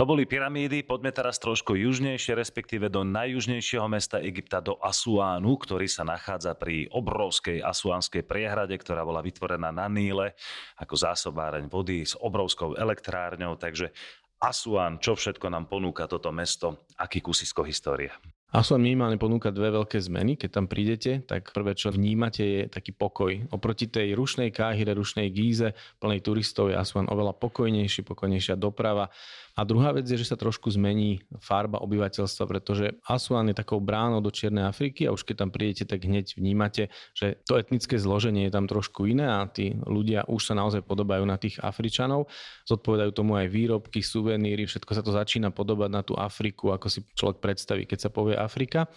To 0.00 0.08
boli 0.08 0.24
pyramídy, 0.24 0.88
poďme 0.88 1.12
teraz 1.12 1.36
trošku 1.36 1.76
južnejšie, 1.76 2.32
respektíve 2.32 2.88
do 2.88 3.04
najjužnejšieho 3.04 3.84
mesta 3.92 4.24
Egypta, 4.24 4.64
do 4.64 4.80
Asuánu, 4.80 5.60
ktorý 5.60 5.84
sa 5.84 6.00
nachádza 6.00 6.56
pri 6.56 6.88
obrovskej 6.88 7.60
asuánskej 7.60 8.24
priehrade, 8.24 8.72
ktorá 8.80 9.04
bola 9.04 9.20
vytvorená 9.20 9.68
na 9.68 9.92
Níle 9.92 10.32
ako 10.80 10.96
zásobáreň 10.96 11.68
vody 11.68 12.08
s 12.08 12.16
obrovskou 12.16 12.72
elektrárňou. 12.72 13.60
Takže 13.60 13.92
Asuán, 14.40 14.96
čo 14.96 15.12
všetko 15.12 15.52
nám 15.52 15.68
ponúka 15.68 16.08
toto 16.08 16.32
mesto, 16.32 16.88
aký 16.96 17.20
kusisko 17.20 17.60
histórie? 17.60 18.08
Asuan 18.52 18.84
minimálne 18.84 19.16
ponúka 19.16 19.48
dve 19.48 19.72
veľké 19.72 19.96
zmeny. 19.96 20.36
Keď 20.36 20.50
tam 20.52 20.68
prídete, 20.68 21.24
tak 21.24 21.56
prvé, 21.56 21.72
čo 21.72 21.88
vnímate, 21.88 22.44
je 22.44 22.62
taký 22.68 22.92
pokoj. 22.92 23.32
Oproti 23.48 23.88
tej 23.88 24.12
rušnej 24.12 24.52
káhire, 24.52 24.92
rušnej 24.92 25.32
gíze, 25.32 25.72
plnej 25.96 26.20
turistov 26.20 26.68
je 26.68 26.76
Asuan 26.76 27.08
oveľa 27.08 27.32
pokojnejší, 27.40 28.04
pokojnejšia 28.04 28.60
doprava. 28.60 29.08
A 29.52 29.68
druhá 29.68 29.92
vec 29.92 30.08
je, 30.08 30.16
že 30.16 30.32
sa 30.32 30.40
trošku 30.40 30.72
zmení 30.72 31.20
farba 31.44 31.76
obyvateľstva, 31.84 32.44
pretože 32.48 32.96
Asuan 33.04 33.52
je 33.52 33.56
takou 33.60 33.84
bránou 33.84 34.24
do 34.24 34.32
Čiernej 34.32 34.64
Afriky 34.64 35.04
a 35.04 35.12
už 35.12 35.28
keď 35.28 35.44
tam 35.44 35.50
prídete, 35.52 35.84
tak 35.84 36.08
hneď 36.08 36.40
vnímate, 36.40 36.88
že 37.12 37.36
to 37.44 37.60
etnické 37.60 38.00
zloženie 38.00 38.48
je 38.48 38.52
tam 38.56 38.64
trošku 38.64 39.04
iné 39.04 39.28
a 39.28 39.44
tí 39.44 39.76
ľudia 39.84 40.24
už 40.24 40.40
sa 40.40 40.54
naozaj 40.56 40.80
podobajú 40.88 41.28
na 41.28 41.36
tých 41.36 41.60
Afričanov. 41.60 42.32
Zodpovedajú 42.64 43.12
tomu 43.12 43.36
aj 43.36 43.52
výrobky, 43.52 44.00
suveníry, 44.00 44.64
všetko 44.64 44.92
sa 44.96 45.04
to 45.04 45.12
začína 45.12 45.52
podobať 45.52 45.90
na 45.92 46.00
tú 46.00 46.16
Afriku, 46.16 46.72
ako 46.72 46.88
si 46.88 47.04
človek 47.12 47.44
predstaví, 47.44 47.84
keď 47.84 48.08
sa 48.08 48.10
povie 48.10 48.32
Afrika. 48.32 48.88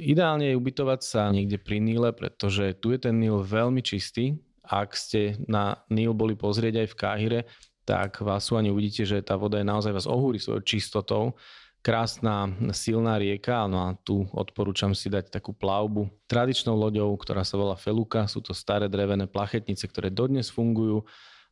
Ideálne 0.00 0.48
je 0.48 0.58
ubytovať 0.58 1.00
sa 1.04 1.28
niekde 1.28 1.60
pri 1.60 1.78
Níle, 1.78 2.16
pretože 2.16 2.72
tu 2.80 2.90
je 2.90 2.98
ten 2.98 3.20
Níl 3.20 3.44
veľmi 3.44 3.84
čistý. 3.84 4.40
Ak 4.64 4.96
ste 4.96 5.36
na 5.44 5.84
Níl 5.92 6.16
boli 6.16 6.32
pozrieť 6.34 6.82
aj 6.82 6.88
v 6.88 6.98
Káhire, 6.98 7.40
tak 7.84 8.24
v 8.24 8.28
Asuane 8.32 8.72
uvidíte, 8.72 9.04
že 9.04 9.20
tá 9.20 9.36
voda 9.36 9.60
je 9.60 9.68
naozaj 9.68 9.92
vás 9.92 10.08
ohúri 10.08 10.40
svojou 10.40 10.64
čistotou. 10.64 11.36
krásna, 11.84 12.48
silná 12.72 13.20
rieka, 13.20 13.68
no 13.68 13.84
a 13.84 13.92
tu 13.92 14.24
odporúčam 14.32 14.96
si 14.96 15.12
dať 15.12 15.28
takú 15.28 15.52
plavbu 15.52 16.08
tradičnou 16.24 16.72
loďou, 16.72 17.12
ktorá 17.20 17.44
sa 17.44 17.60
volá 17.60 17.76
Feluka. 17.76 18.24
Sú 18.24 18.40
to 18.40 18.56
staré 18.56 18.88
drevené 18.88 19.28
plachetnice, 19.28 19.84
ktoré 19.84 20.08
dodnes 20.08 20.48
fungujú. 20.48 21.04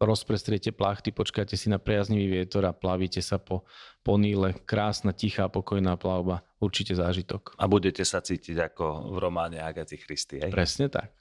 Rozprestriete 0.03 0.75
plachty, 0.75 1.15
počkáte 1.15 1.55
si 1.55 1.71
na 1.71 1.79
priaznivý 1.79 2.43
vietor 2.43 2.67
a 2.67 2.75
plavíte 2.75 3.23
sa 3.23 3.39
po, 3.39 3.69
po 4.03 4.19
Níle. 4.19 4.57
Krásna, 4.67 5.15
tichá, 5.15 5.47
pokojná 5.47 5.95
plavba. 6.01 6.43
Určite 6.59 6.97
zážitok. 6.99 7.55
A 7.61 7.71
budete 7.71 8.03
sa 8.03 8.19
cítiť 8.19 8.73
ako 8.73 9.15
v 9.15 9.17
románe 9.21 9.63
Agaty 9.63 10.01
Christy, 10.01 10.43
hej? 10.43 10.51
Presne 10.51 10.91
tak. 10.91 11.13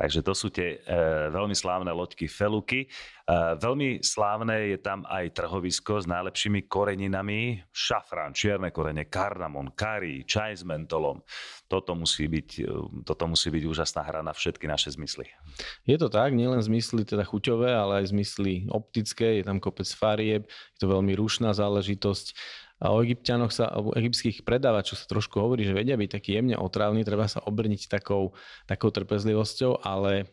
Takže 0.00 0.24
to 0.24 0.32
sú 0.32 0.48
tie 0.48 0.80
e, 0.80 0.98
veľmi 1.28 1.52
slávne 1.52 1.92
loďky 1.92 2.24
Feluky. 2.24 2.88
E, 2.88 3.36
veľmi 3.60 4.00
slávne 4.00 4.72
je 4.72 4.80
tam 4.80 5.04
aj 5.04 5.36
trhovisko 5.36 6.00
s 6.00 6.08
najlepšími 6.08 6.64
koreninami. 6.72 7.60
Šafrán, 7.68 8.32
čierne 8.32 8.72
korene, 8.72 9.12
kardamon, 9.12 9.76
kari, 9.76 10.24
čaj 10.24 10.56
s 10.56 10.64
mentolom. 10.64 11.20
Toto 11.68 11.92
musí 11.92 12.32
byť, 12.32 12.48
e, 12.64 12.72
toto 13.04 13.28
musí 13.28 13.52
byť 13.52 13.64
úžasná 13.68 14.00
hra 14.00 14.24
na 14.24 14.32
všetky 14.32 14.64
naše 14.64 14.96
zmysly. 14.96 15.28
Je 15.84 16.00
to 16.00 16.08
tak, 16.08 16.32
nielen 16.32 16.64
zmysly 16.64 17.04
teda 17.04 17.28
chuťové, 17.28 17.68
ale 17.68 18.00
aj 18.00 18.16
zmysly 18.16 18.72
optické. 18.72 19.36
Je 19.36 19.44
tam 19.44 19.60
kopec 19.60 19.84
farieb, 19.92 20.48
je 20.48 20.78
to 20.80 20.88
veľmi 20.88 21.12
rušná 21.12 21.52
záležitosť 21.52 22.32
a 22.80 22.96
o 22.96 23.04
egyptianoch 23.04 23.52
sa, 23.52 23.68
o 23.76 23.92
egyptských 23.92 24.40
predávačoch 24.40 24.96
sa 24.96 25.06
trošku 25.06 25.36
hovorí, 25.36 25.68
že 25.68 25.76
vedia 25.76 26.00
byť 26.00 26.10
taký 26.16 26.40
jemne 26.40 26.56
otrávny, 26.56 27.04
treba 27.04 27.28
sa 27.28 27.44
obrniť 27.44 27.92
takou, 27.92 28.32
takou 28.64 28.88
trpezlivosťou, 28.88 29.84
ale 29.84 30.32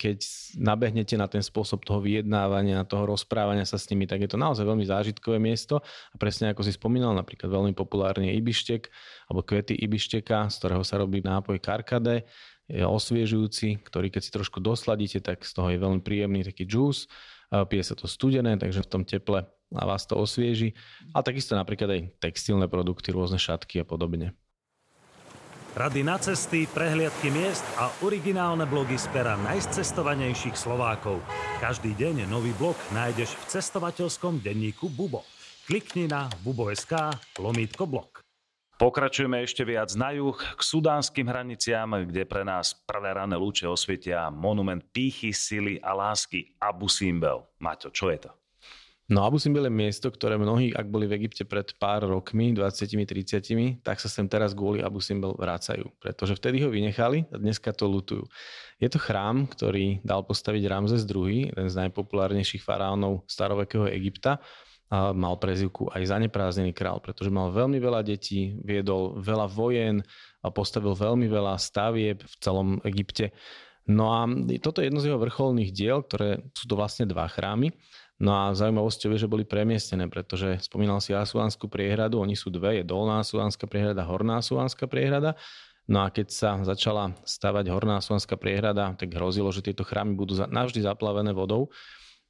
keď 0.00 0.24
nabehnete 0.56 1.20
na 1.20 1.28
ten 1.28 1.44
spôsob 1.44 1.84
toho 1.84 2.00
vyjednávania, 2.00 2.88
toho 2.88 3.04
rozprávania 3.04 3.68
sa 3.68 3.76
s 3.76 3.86
nimi, 3.92 4.08
tak 4.08 4.24
je 4.24 4.32
to 4.32 4.40
naozaj 4.40 4.64
veľmi 4.64 4.88
zážitkové 4.88 5.36
miesto 5.36 5.84
a 5.84 6.16
presne 6.16 6.56
ako 6.56 6.64
si 6.64 6.72
spomínal, 6.72 7.12
napríklad 7.12 7.52
veľmi 7.52 7.76
populárny 7.76 8.32
ibištek 8.40 8.88
alebo 9.28 9.44
kvety 9.44 9.76
ibišteka, 9.76 10.48
z 10.48 10.56
ktorého 10.56 10.82
sa 10.88 10.96
robí 10.96 11.20
nápoj 11.20 11.60
karkade, 11.60 12.24
je 12.72 12.88
osviežujúci, 12.88 13.84
ktorý 13.84 14.08
keď 14.08 14.22
si 14.24 14.30
trošku 14.32 14.56
dosladíte, 14.64 15.20
tak 15.20 15.44
z 15.44 15.52
toho 15.52 15.68
je 15.68 15.76
veľmi 15.76 16.00
príjemný 16.00 16.40
taký 16.40 16.64
džús. 16.64 17.04
Pije 17.52 17.84
sa 17.84 17.92
to 17.92 18.08
studené, 18.08 18.56
takže 18.56 18.80
v 18.80 18.88
tom 18.88 19.02
teple 19.04 19.44
a 19.76 19.82
vás 19.88 20.04
to 20.04 20.16
osvieži. 20.16 20.76
A 21.16 21.24
takisto 21.24 21.56
napríklad 21.56 21.88
aj 21.92 22.02
textilné 22.20 22.68
produkty, 22.68 23.10
rôzne 23.12 23.40
šatky 23.40 23.80
a 23.80 23.86
podobne. 23.86 24.36
Rady 25.72 26.04
na 26.04 26.20
cesty, 26.20 26.68
prehliadky 26.68 27.32
miest 27.32 27.64
a 27.80 27.88
originálne 28.04 28.68
blogy 28.68 29.00
z 29.00 29.08
pera 29.08 29.40
najcestovanejších 29.40 30.52
Slovákov. 30.52 31.24
Každý 31.64 31.96
deň 31.96 32.28
nový 32.28 32.52
blog 32.60 32.76
nájdeš 32.92 33.32
v 33.40 33.56
cestovateľskom 33.56 34.44
denníku 34.44 34.92
Bubo. 34.92 35.24
Klikni 35.64 36.12
na 36.12 36.28
bubo.sk 36.44 37.16
lomítko 37.40 37.88
blog. 37.88 38.20
Pokračujeme 38.76 39.40
ešte 39.40 39.64
viac 39.64 39.94
na 39.96 40.12
juh, 40.12 40.34
k 40.34 40.60
sudánskym 40.60 41.24
hraniciam, 41.24 42.04
kde 42.04 42.28
pre 42.28 42.44
nás 42.44 42.76
prvé 42.76 43.16
rané 43.16 43.40
lúče 43.40 43.64
osvietia 43.64 44.28
monument 44.28 44.84
pýchy, 44.92 45.32
sily 45.32 45.80
a 45.80 45.96
lásky 45.96 46.52
Abu 46.60 46.90
Simbel. 46.90 47.48
Maťo, 47.62 47.88
čo 47.94 48.12
je 48.12 48.28
to? 48.28 48.41
No 49.10 49.26
Abu 49.26 49.42
Simbel 49.42 49.66
je 49.66 49.74
miesto, 49.74 50.06
ktoré 50.14 50.38
mnohí, 50.38 50.70
ak 50.70 50.86
boli 50.86 51.10
v 51.10 51.18
Egypte 51.18 51.42
pred 51.42 51.74
pár 51.74 52.06
rokmi, 52.06 52.54
20-30, 52.54 53.82
tak 53.82 53.98
sa 53.98 54.06
sem 54.06 54.30
teraz 54.30 54.54
kvôli 54.54 54.78
Abu 54.78 55.02
Simbel 55.02 55.34
vracajú, 55.34 55.90
pretože 55.98 56.38
vtedy 56.38 56.62
ho 56.62 56.70
vynechali 56.70 57.26
a 57.34 57.36
dneska 57.36 57.74
to 57.74 57.90
lutujú. 57.90 58.24
Je 58.78 58.86
to 58.86 59.02
chrám, 59.02 59.50
ktorý 59.50 59.98
dal 60.06 60.22
postaviť 60.22 60.62
Ramzes 60.70 61.02
II, 61.10 61.50
jeden 61.50 61.66
z 61.66 61.74
najpopulárnejších 61.82 62.62
faraónov 62.62 63.26
starovekého 63.26 63.90
Egypta 63.90 64.38
a 64.92 65.10
mal 65.16 65.40
prezivku 65.40 65.88
aj 65.88 66.04
zanepráznený 66.04 66.76
král, 66.76 67.00
pretože 67.00 67.32
mal 67.32 67.48
veľmi 67.48 67.80
veľa 67.80 68.04
detí, 68.04 68.54
viedol 68.60 69.18
veľa 69.18 69.48
vojen 69.48 70.04
a 70.44 70.52
postavil 70.52 70.92
veľmi 70.92 71.26
veľa 71.26 71.56
stavieb 71.56 72.20
v 72.20 72.34
celom 72.38 72.78
Egypte. 72.86 73.32
No 73.88 74.14
a 74.14 74.28
toto 74.62 74.78
je 74.78 74.92
jedno 74.92 75.02
z 75.02 75.10
jeho 75.10 75.18
vrcholných 75.18 75.74
diel, 75.74 76.06
ktoré 76.06 76.44
sú 76.54 76.70
to 76.70 76.78
vlastne 76.78 77.08
dva 77.08 77.26
chrámy. 77.26 77.74
No 78.22 78.30
a 78.30 78.54
zaujímavosťou 78.54 79.18
je, 79.18 79.26
že 79.26 79.32
boli 79.32 79.42
premiestnené, 79.42 80.06
pretože 80.06 80.62
spomínal 80.62 81.02
si 81.02 81.10
Asuánsku 81.10 81.66
priehradu, 81.66 82.22
oni 82.22 82.38
sú 82.38 82.54
dve, 82.54 82.78
je 82.78 82.84
dolná 82.86 83.18
Asuánska 83.18 83.66
priehrada, 83.66 84.06
horná 84.06 84.38
Asuánska 84.38 84.86
priehrada. 84.86 85.34
No 85.90 86.06
a 86.06 86.14
keď 86.14 86.30
sa 86.30 86.50
začala 86.62 87.18
stavať 87.26 87.66
horná 87.74 87.98
Asuánska 87.98 88.38
priehrada, 88.38 88.94
tak 88.94 89.10
hrozilo, 89.10 89.50
že 89.50 89.66
tieto 89.66 89.82
chrámy 89.82 90.14
budú 90.14 90.38
navždy 90.38 90.86
zaplavené 90.86 91.34
vodou. 91.34 91.74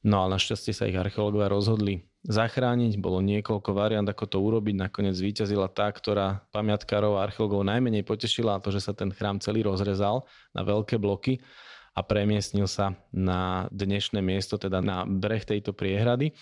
No 0.01 0.25
ale 0.25 0.41
našťastie 0.41 0.73
sa 0.73 0.89
ich 0.89 0.97
archeológovia 0.97 1.53
rozhodli 1.53 2.09
zachrániť. 2.25 2.97
Bolo 2.97 3.21
niekoľko 3.21 3.71
variant, 3.77 4.09
ako 4.09 4.25
to 4.33 4.41
urobiť. 4.41 4.75
Nakoniec 4.89 5.13
zvíťazila 5.13 5.69
tá, 5.69 5.93
ktorá 5.93 6.49
pamiatkárov 6.57 7.21
a 7.21 7.29
archeológov 7.29 7.69
najmenej 7.69 8.03
potešila, 8.09 8.57
a 8.57 8.63
to, 8.65 8.73
že 8.73 8.81
sa 8.81 8.97
ten 8.97 9.13
chrám 9.13 9.45
celý 9.45 9.69
rozrezal 9.69 10.25
na 10.57 10.65
veľké 10.65 10.97
bloky 10.97 11.45
a 11.93 12.01
premiestnil 12.01 12.65
sa 12.69 12.97
na 13.13 13.69
dnešné 13.69 14.25
miesto, 14.25 14.57
teda 14.57 14.81
na 14.81 15.05
breh 15.05 15.45
tejto 15.45 15.77
priehrady. 15.77 16.33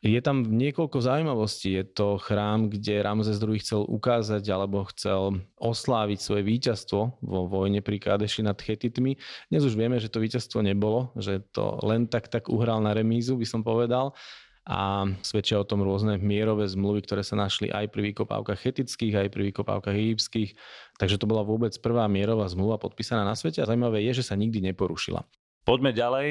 Je 0.00 0.16
tam 0.24 0.48
niekoľko 0.48 0.96
zaujímavostí. 0.96 1.76
Je 1.76 1.84
to 1.84 2.16
chrám, 2.16 2.72
kde 2.72 3.04
Ramzes 3.04 3.36
II 3.36 3.60
chcel 3.60 3.84
ukázať 3.84 4.48
alebo 4.48 4.88
chcel 4.88 5.44
osláviť 5.60 6.18
svoje 6.24 6.42
víťazstvo 6.48 7.20
vo 7.20 7.40
vojne 7.44 7.84
pri 7.84 8.00
Kádeši 8.00 8.40
nad 8.40 8.56
Chetitmi. 8.56 9.20
Dnes 9.52 9.60
už 9.60 9.76
vieme, 9.76 10.00
že 10.00 10.08
to 10.08 10.24
víťazstvo 10.24 10.64
nebolo, 10.64 11.12
že 11.20 11.44
to 11.52 11.76
len 11.84 12.08
tak 12.08 12.32
tak 12.32 12.48
uhral 12.48 12.80
na 12.80 12.96
remízu, 12.96 13.36
by 13.36 13.44
som 13.44 13.60
povedal 13.60 14.16
a 14.70 15.02
svedčia 15.26 15.58
o 15.58 15.66
tom 15.66 15.82
rôzne 15.82 16.14
mierové 16.22 16.70
zmluvy, 16.70 17.02
ktoré 17.02 17.26
sa 17.26 17.34
našli 17.34 17.74
aj 17.74 17.90
pri 17.90 18.14
vykopávkach 18.14 18.62
chetických, 18.62 19.26
aj 19.26 19.28
pri 19.34 19.50
vykopávkach 19.50 19.98
egyptských. 19.98 20.54
Takže 20.94 21.18
to 21.18 21.26
bola 21.26 21.42
vôbec 21.42 21.74
prvá 21.82 22.06
mierová 22.06 22.46
zmluva 22.46 22.78
podpísaná 22.78 23.26
na 23.26 23.34
svete 23.34 23.58
a 23.58 23.66
zaujímavé 23.66 24.06
je, 24.06 24.22
že 24.22 24.30
sa 24.30 24.38
nikdy 24.38 24.62
neporušila. 24.70 25.26
Poďme 25.60 25.92
ďalej, 25.92 26.28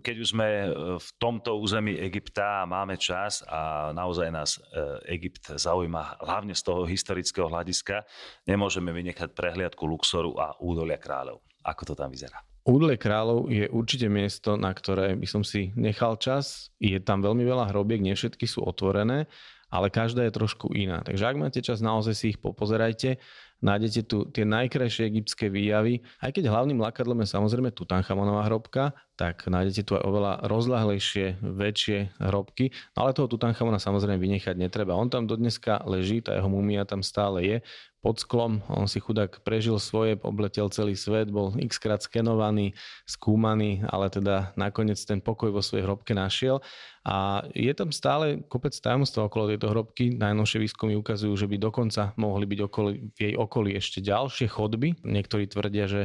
keď 0.00 0.16
už 0.24 0.28
sme 0.32 0.48
e, 0.48 0.66
v 0.96 1.08
tomto 1.20 1.60
území 1.60 2.00
Egypta 2.00 2.64
a 2.64 2.68
máme 2.70 2.96
čas 2.96 3.44
a 3.44 3.92
naozaj 3.92 4.28
nás 4.32 4.56
e, 4.56 5.20
Egypt 5.20 5.52
zaujíma 5.52 6.24
hlavne 6.24 6.56
z 6.56 6.64
toho 6.64 6.88
historického 6.88 7.52
hľadiska, 7.52 8.08
nemôžeme 8.48 8.88
vynechať 8.88 9.36
prehliadku 9.36 9.84
Luxoru 9.84 10.32
a 10.40 10.56
údolia 10.64 10.96
kráľov. 10.96 11.44
Ako 11.60 11.92
to 11.92 11.94
tam 11.94 12.08
vyzerá? 12.08 12.40
Údolie 12.70 12.94
kráľov 12.94 13.50
je 13.50 13.66
určite 13.66 14.06
miesto, 14.06 14.54
na 14.54 14.70
ktoré 14.70 15.18
by 15.18 15.26
som 15.26 15.42
si 15.42 15.74
nechal 15.74 16.14
čas. 16.22 16.70
Je 16.78 17.02
tam 17.02 17.18
veľmi 17.18 17.42
veľa 17.42 17.74
hrobiek, 17.74 17.98
nie 17.98 18.14
všetky 18.14 18.46
sú 18.46 18.62
otvorené, 18.62 19.26
ale 19.74 19.90
každá 19.90 20.22
je 20.30 20.38
trošku 20.38 20.70
iná. 20.78 21.02
Takže 21.02 21.26
ak 21.26 21.34
máte 21.34 21.58
čas, 21.66 21.82
naozaj 21.82 22.14
si 22.14 22.24
ich 22.30 22.38
popozerajte. 22.38 23.18
Nájdete 23.60 24.00
tu 24.08 24.24
tie 24.30 24.46
najkrajšie 24.46 25.04
egyptské 25.04 25.52
výjavy. 25.52 26.00
Aj 26.22 26.32
keď 26.32 26.48
hlavným 26.48 26.80
lakadlom 26.80 27.20
je 27.20 27.28
samozrejme 27.28 27.74
Tutanchamonová 27.74 28.48
hrobka, 28.48 28.96
tak 29.20 29.44
nájdete 29.50 29.84
tu 29.84 29.92
aj 30.00 30.06
oveľa 30.06 30.32
rozlahlejšie, 30.48 31.44
väčšie 31.44 32.22
hrobky. 32.24 32.72
No 32.96 33.04
ale 33.04 33.12
toho 33.12 33.28
Tutanchamona 33.28 33.76
samozrejme 33.76 34.16
vynechať 34.16 34.56
netreba. 34.56 34.96
On 34.96 35.12
tam 35.12 35.28
dodneska 35.28 35.84
leží, 35.84 36.24
tá 36.24 36.38
jeho 36.38 36.48
mumia 36.48 36.88
tam 36.88 37.04
stále 37.04 37.44
je 37.44 37.56
pod 38.00 38.16
sklom. 38.16 38.64
On 38.72 38.88
si 38.88 38.96
chudák 39.00 39.44
prežil 39.44 39.76
svoje, 39.76 40.16
obletel 40.24 40.72
celý 40.72 40.96
svet, 40.96 41.28
bol 41.28 41.52
x 41.60 41.76
krát 41.76 42.00
skenovaný, 42.00 42.72
skúmaný, 43.04 43.84
ale 43.88 44.08
teda 44.08 44.56
nakoniec 44.56 44.96
ten 45.04 45.20
pokoj 45.20 45.52
vo 45.52 45.60
svojej 45.60 45.84
hrobke 45.84 46.16
našiel. 46.16 46.64
A 47.04 47.44
je 47.56 47.72
tam 47.72 47.92
stále 47.92 48.44
kopec 48.48 48.76
tajomstva 48.76 49.28
okolo 49.28 49.52
tejto 49.52 49.72
hrobky. 49.72 50.16
Najnovšie 50.16 50.60
výskumy 50.64 50.96
ukazujú, 51.00 51.32
že 51.32 51.48
by 51.48 51.56
dokonca 51.56 52.12
mohli 52.16 52.44
byť 52.44 52.60
okoli, 52.60 52.92
v 53.12 53.18
jej 53.20 53.34
okolí 53.36 53.76
ešte 53.76 54.04
ďalšie 54.04 54.48
chodby. 54.48 55.00
Niektorí 55.04 55.48
tvrdia, 55.48 55.88
že 55.88 56.02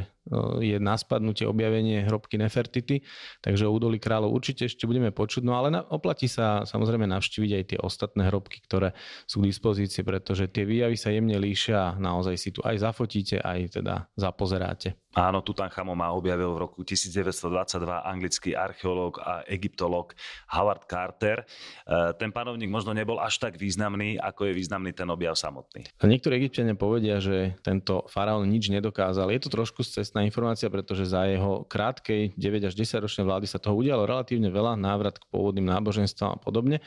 je 0.60 0.78
na 0.82 0.98
spadnutie 0.98 1.46
objavenie 1.46 2.02
hrobky 2.06 2.42
Nefertity, 2.42 3.06
takže 3.46 3.70
o 3.70 3.74
údolí 3.74 4.02
kráľov 4.02 4.34
určite 4.34 4.66
ešte 4.66 4.90
budeme 4.90 5.14
počuť, 5.14 5.46
no 5.46 5.54
ale 5.54 5.70
na, 5.70 5.86
oplatí 5.86 6.26
sa 6.26 6.66
samozrejme 6.66 7.06
navštíviť 7.06 7.52
aj 7.54 7.64
tie 7.70 7.80
ostatné 7.80 8.28
hrobky, 8.34 8.62
ktoré 8.66 8.98
sú 9.30 9.46
k 9.46 9.50
dispozícii, 9.54 10.02
pretože 10.02 10.50
tie 10.50 10.66
výjavy 10.66 10.98
sa 10.98 11.14
jemne 11.14 11.38
líšia 11.38 11.78
a 11.78 11.96
naozaj 12.02 12.36
si 12.42 12.50
tu 12.50 12.66
aj 12.66 12.82
zafotíte, 12.82 13.38
aj 13.38 13.82
teda 13.82 14.10
zapozeráte. 14.18 14.98
Áno, 15.16 15.40
Tutanchamona 15.40 16.12
objavil 16.12 16.52
v 16.52 16.60
roku 16.68 16.84
1922 16.84 18.04
anglický 18.04 18.52
archeológ 18.52 19.24
a 19.24 19.48
egyptológ 19.48 20.12
Howard 20.52 20.84
Carter. 20.92 21.48
E, 21.88 22.12
ten 22.20 22.36
panovník 22.36 22.68
možno 22.68 22.92
nebol 22.92 23.24
až 23.24 23.40
tak 23.40 23.56
významný, 23.56 24.20
ako 24.20 24.52
je 24.52 24.54
významný 24.60 24.92
ten 24.92 25.08
objav 25.08 25.40
samotný. 25.40 25.88
Niektorí 26.04 26.44
egyptiania 26.44 26.76
povedia, 26.76 27.24
že 27.24 27.56
tento 27.64 28.04
faraón 28.12 28.52
nič 28.52 28.68
nedokázal. 28.68 29.32
Je 29.32 29.40
to 29.40 29.48
trošku 29.48 29.88
cestná 29.88 30.20
informácia, 30.28 30.68
pretože 30.68 31.08
za 31.08 31.24
jeho 31.32 31.64
krátkej 31.64 32.36
9 32.36 32.68
až 32.68 32.76
10 32.76 33.00
ročnej 33.00 33.24
vlády 33.24 33.48
sa 33.48 33.56
toho 33.56 33.80
udialo 33.80 34.04
relatívne 34.04 34.52
veľa, 34.52 34.76
návrat 34.76 35.16
k 35.16 35.28
pôvodným 35.32 35.72
náboženstvám 35.72 36.36
a 36.36 36.40
podobne. 36.44 36.84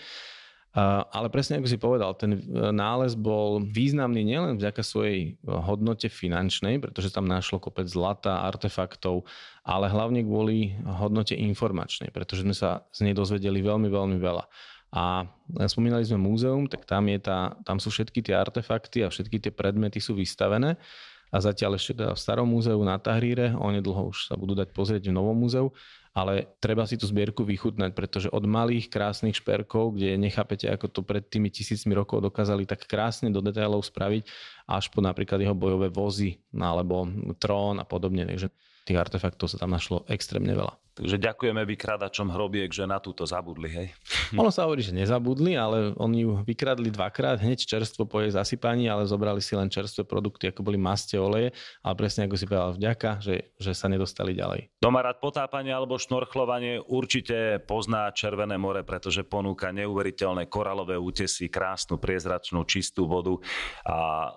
Ale 1.10 1.32
presne 1.32 1.58
ako 1.58 1.68
si 1.68 1.80
povedal, 1.80 2.12
ten 2.14 2.38
e, 2.38 2.40
nález 2.70 3.16
bol 3.16 3.64
významný 3.64 4.20
nielen 4.20 4.60
vďaka 4.60 4.84
svojej 4.84 5.32
e, 5.32 5.48
hodnote 5.48 6.06
finančnej, 6.12 6.78
pretože 6.78 7.10
tam 7.10 7.26
našlo 7.26 7.58
kopec 7.58 7.88
zlata, 7.88 8.44
artefaktov, 8.44 9.24
ale 9.64 9.88
hlavne 9.88 10.22
kvôli 10.22 10.76
hodnote 10.84 11.32
informačnej, 11.34 12.12
pretože 12.12 12.44
sme 12.44 12.52
sa 12.52 12.84
z 12.92 13.08
nej 13.08 13.14
dozvedeli 13.16 13.64
veľmi, 13.64 13.88
veľmi 13.90 14.20
veľa. 14.20 14.44
A 14.92 15.28
spomínali 15.68 16.04
sme 16.04 16.20
múzeum, 16.20 16.64
tak 16.68 16.84
tam, 16.88 17.08
je 17.08 17.20
tá, 17.20 17.56
tam 17.64 17.76
sú 17.76 17.92
všetky 17.92 18.24
tie 18.24 18.36
artefakty 18.36 19.04
a 19.04 19.12
všetky 19.12 19.40
tie 19.40 19.52
predmety 19.52 20.00
sú 20.00 20.16
vystavené. 20.16 20.80
A 21.28 21.44
zatiaľ 21.44 21.76
ešte 21.76 21.92
teda 21.92 22.16
v 22.16 22.20
starom 22.24 22.48
múzeu 22.48 22.80
na 22.80 22.96
Tahríre, 22.96 23.52
onedlho 23.52 24.16
už 24.16 24.32
sa 24.32 24.34
budú 24.36 24.56
dať 24.56 24.72
pozrieť 24.72 25.12
v 25.12 25.16
novom 25.16 25.36
múzeu, 25.36 25.68
ale 26.18 26.58
treba 26.58 26.82
si 26.82 26.98
tú 26.98 27.06
zbierku 27.06 27.46
vychutnať, 27.46 27.94
pretože 27.94 28.28
od 28.34 28.42
malých 28.42 28.90
krásnych 28.90 29.38
šperkov, 29.38 29.94
kde 29.94 30.18
nechápete, 30.18 30.66
ako 30.66 30.90
to 30.90 31.00
pred 31.06 31.22
tými 31.22 31.46
tisícmi 31.46 31.94
rokov 31.94 32.26
dokázali 32.26 32.66
tak 32.66 32.90
krásne 32.90 33.30
do 33.30 33.38
detailov 33.38 33.86
spraviť, 33.86 34.26
až 34.66 34.90
po 34.90 34.98
napríklad 34.98 35.38
jeho 35.38 35.54
bojové 35.54 35.94
vozy, 35.94 36.42
alebo 36.58 37.06
trón 37.38 37.78
a 37.78 37.86
podobne. 37.86 38.26
Takže 38.26 38.50
tých 38.82 38.98
artefaktov 38.98 39.46
sa 39.46 39.62
tam 39.62 39.70
našlo 39.70 40.02
extrémne 40.10 40.58
veľa. 40.58 40.74
Takže 40.98 41.14
ďakujeme 41.14 41.62
vykradačom 41.62 42.34
hrobiek, 42.34 42.74
že 42.74 42.82
na 42.82 42.98
túto 42.98 43.22
zabudli, 43.22 43.70
hej? 43.70 43.88
Ono 44.42 44.50
sa 44.50 44.66
hovorí, 44.66 44.82
že 44.82 44.90
nezabudli, 44.90 45.54
ale 45.54 45.94
oni 45.94 46.26
ju 46.26 46.42
vykradli 46.42 46.90
dvakrát, 46.90 47.38
hneď 47.38 47.62
čerstvo 47.62 48.04
po 48.10 48.18
jej 48.18 48.34
zasypaní, 48.34 48.90
ale 48.90 49.06
zobrali 49.06 49.38
si 49.38 49.54
len 49.54 49.70
čerstvé 49.70 50.02
produkty, 50.02 50.50
ako 50.50 50.66
boli 50.66 50.74
maste, 50.74 51.14
oleje, 51.14 51.54
ale 51.86 51.94
presne 51.94 52.26
ako 52.26 52.34
si 52.34 52.44
povedal 52.50 52.74
vďaka, 52.74 53.10
že, 53.22 53.54
že 53.56 53.72
sa 53.78 53.86
nedostali 53.86 54.34
ďalej. 54.34 54.74
Domarad 54.82 55.22
potápanie 55.22 55.70
alebo 55.70 56.00
šnorchlovanie 56.00 56.82
určite 56.82 57.62
pozná 57.62 58.10
Červené 58.10 58.58
more, 58.58 58.82
pretože 58.82 59.22
ponúka 59.22 59.70
neuveriteľné 59.70 60.50
koralové 60.50 60.98
útesy, 60.98 61.46
krásnu, 61.46 62.00
priezračnú, 62.00 62.66
čistú 62.66 63.06
vodu 63.06 63.38
a 63.84 64.28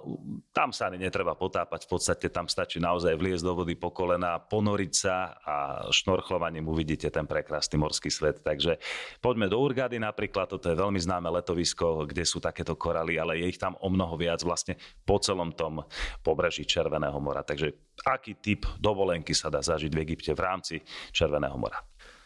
tam 0.51 0.69
sa 0.75 0.91
ani 0.91 1.01
netreba 1.01 1.33
potápať, 1.33 1.87
v 1.87 1.89
podstate 1.89 2.27
tam 2.29 2.45
stačí 2.51 2.77
naozaj 2.77 3.15
vliesť 3.15 3.43
do 3.47 3.53
vody 3.63 3.79
po 3.79 3.89
kolena, 3.95 4.37
ponoriť 4.37 4.91
sa 4.91 5.15
a 5.41 5.55
šnorchlovanie 5.89 6.50
ním 6.51 6.67
uvidíte 6.67 7.07
ten 7.07 7.23
prekrásny 7.23 7.79
morský 7.79 8.11
svet. 8.11 8.43
Takže 8.43 8.77
poďme 9.23 9.47
do 9.47 9.57
Urgady 9.57 9.97
napríklad, 9.97 10.51
toto 10.51 10.67
je 10.67 10.75
veľmi 10.75 10.99
známe 10.99 11.31
letovisko, 11.31 12.05
kde 12.05 12.27
sú 12.27 12.43
takéto 12.43 12.75
koraly, 12.75 13.15
ale 13.15 13.39
je 13.39 13.55
ich 13.55 13.59
tam 13.59 13.79
o 13.79 13.87
mnoho 13.87 14.19
viac 14.19 14.43
vlastne 14.43 14.75
po 15.07 15.17
celom 15.17 15.55
tom 15.55 15.87
pobreží 16.21 16.67
Červeného 16.67 17.17
mora. 17.23 17.41
Takže 17.41 17.95
aký 18.03 18.37
typ 18.37 18.67
dovolenky 18.77 19.31
sa 19.31 19.47
dá 19.47 19.63
zažiť 19.63 19.91
v 19.95 20.01
Egypte 20.03 20.35
v 20.35 20.41
rámci 20.43 20.75
Červeného 21.15 21.55
mora? 21.55 21.79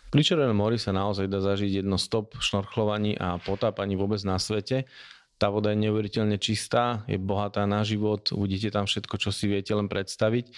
Pri 0.09 0.23
Červenom 0.23 0.55
mori 0.55 0.79
sa 0.79 0.95
naozaj 0.95 1.27
dá 1.27 1.43
zažiť 1.43 1.83
jedno 1.83 1.99
stop 1.99 2.39
šnorchlovaní 2.39 3.19
a 3.19 3.35
potápaní 3.41 3.99
vôbec 3.99 4.23
na 4.23 4.39
svete. 4.39 4.87
Tá 5.35 5.51
voda 5.51 5.75
je 5.75 5.83
neuveriteľne 5.83 6.39
čistá, 6.39 7.03
je 7.11 7.19
bohatá 7.19 7.67
na 7.67 7.83
život, 7.83 8.31
uvidíte 8.31 8.71
tam 8.71 8.87
všetko, 8.87 9.19
čo 9.19 9.35
si 9.35 9.51
viete 9.51 9.75
len 9.75 9.91
predstaviť. 9.91 10.55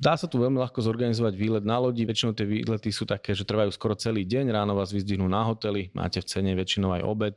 Dá 0.00 0.16
sa 0.16 0.24
tu 0.24 0.40
veľmi 0.40 0.56
ľahko 0.56 0.80
zorganizovať 0.80 1.36
výlet 1.36 1.60
na 1.60 1.76
lodi. 1.76 2.08
Väčšinou 2.08 2.32
tie 2.32 2.48
výlety 2.48 2.88
sú 2.88 3.04
také, 3.04 3.36
že 3.36 3.44
trvajú 3.44 3.68
skoro 3.68 3.92
celý 3.92 4.24
deň. 4.24 4.48
Ráno 4.48 4.72
vás 4.72 4.96
vyzdvihnú 4.96 5.28
na 5.28 5.44
hoteli, 5.44 5.92
máte 5.92 6.24
v 6.24 6.26
cene 6.26 6.56
väčšinou 6.56 6.96
aj 6.96 7.02
obed 7.04 7.34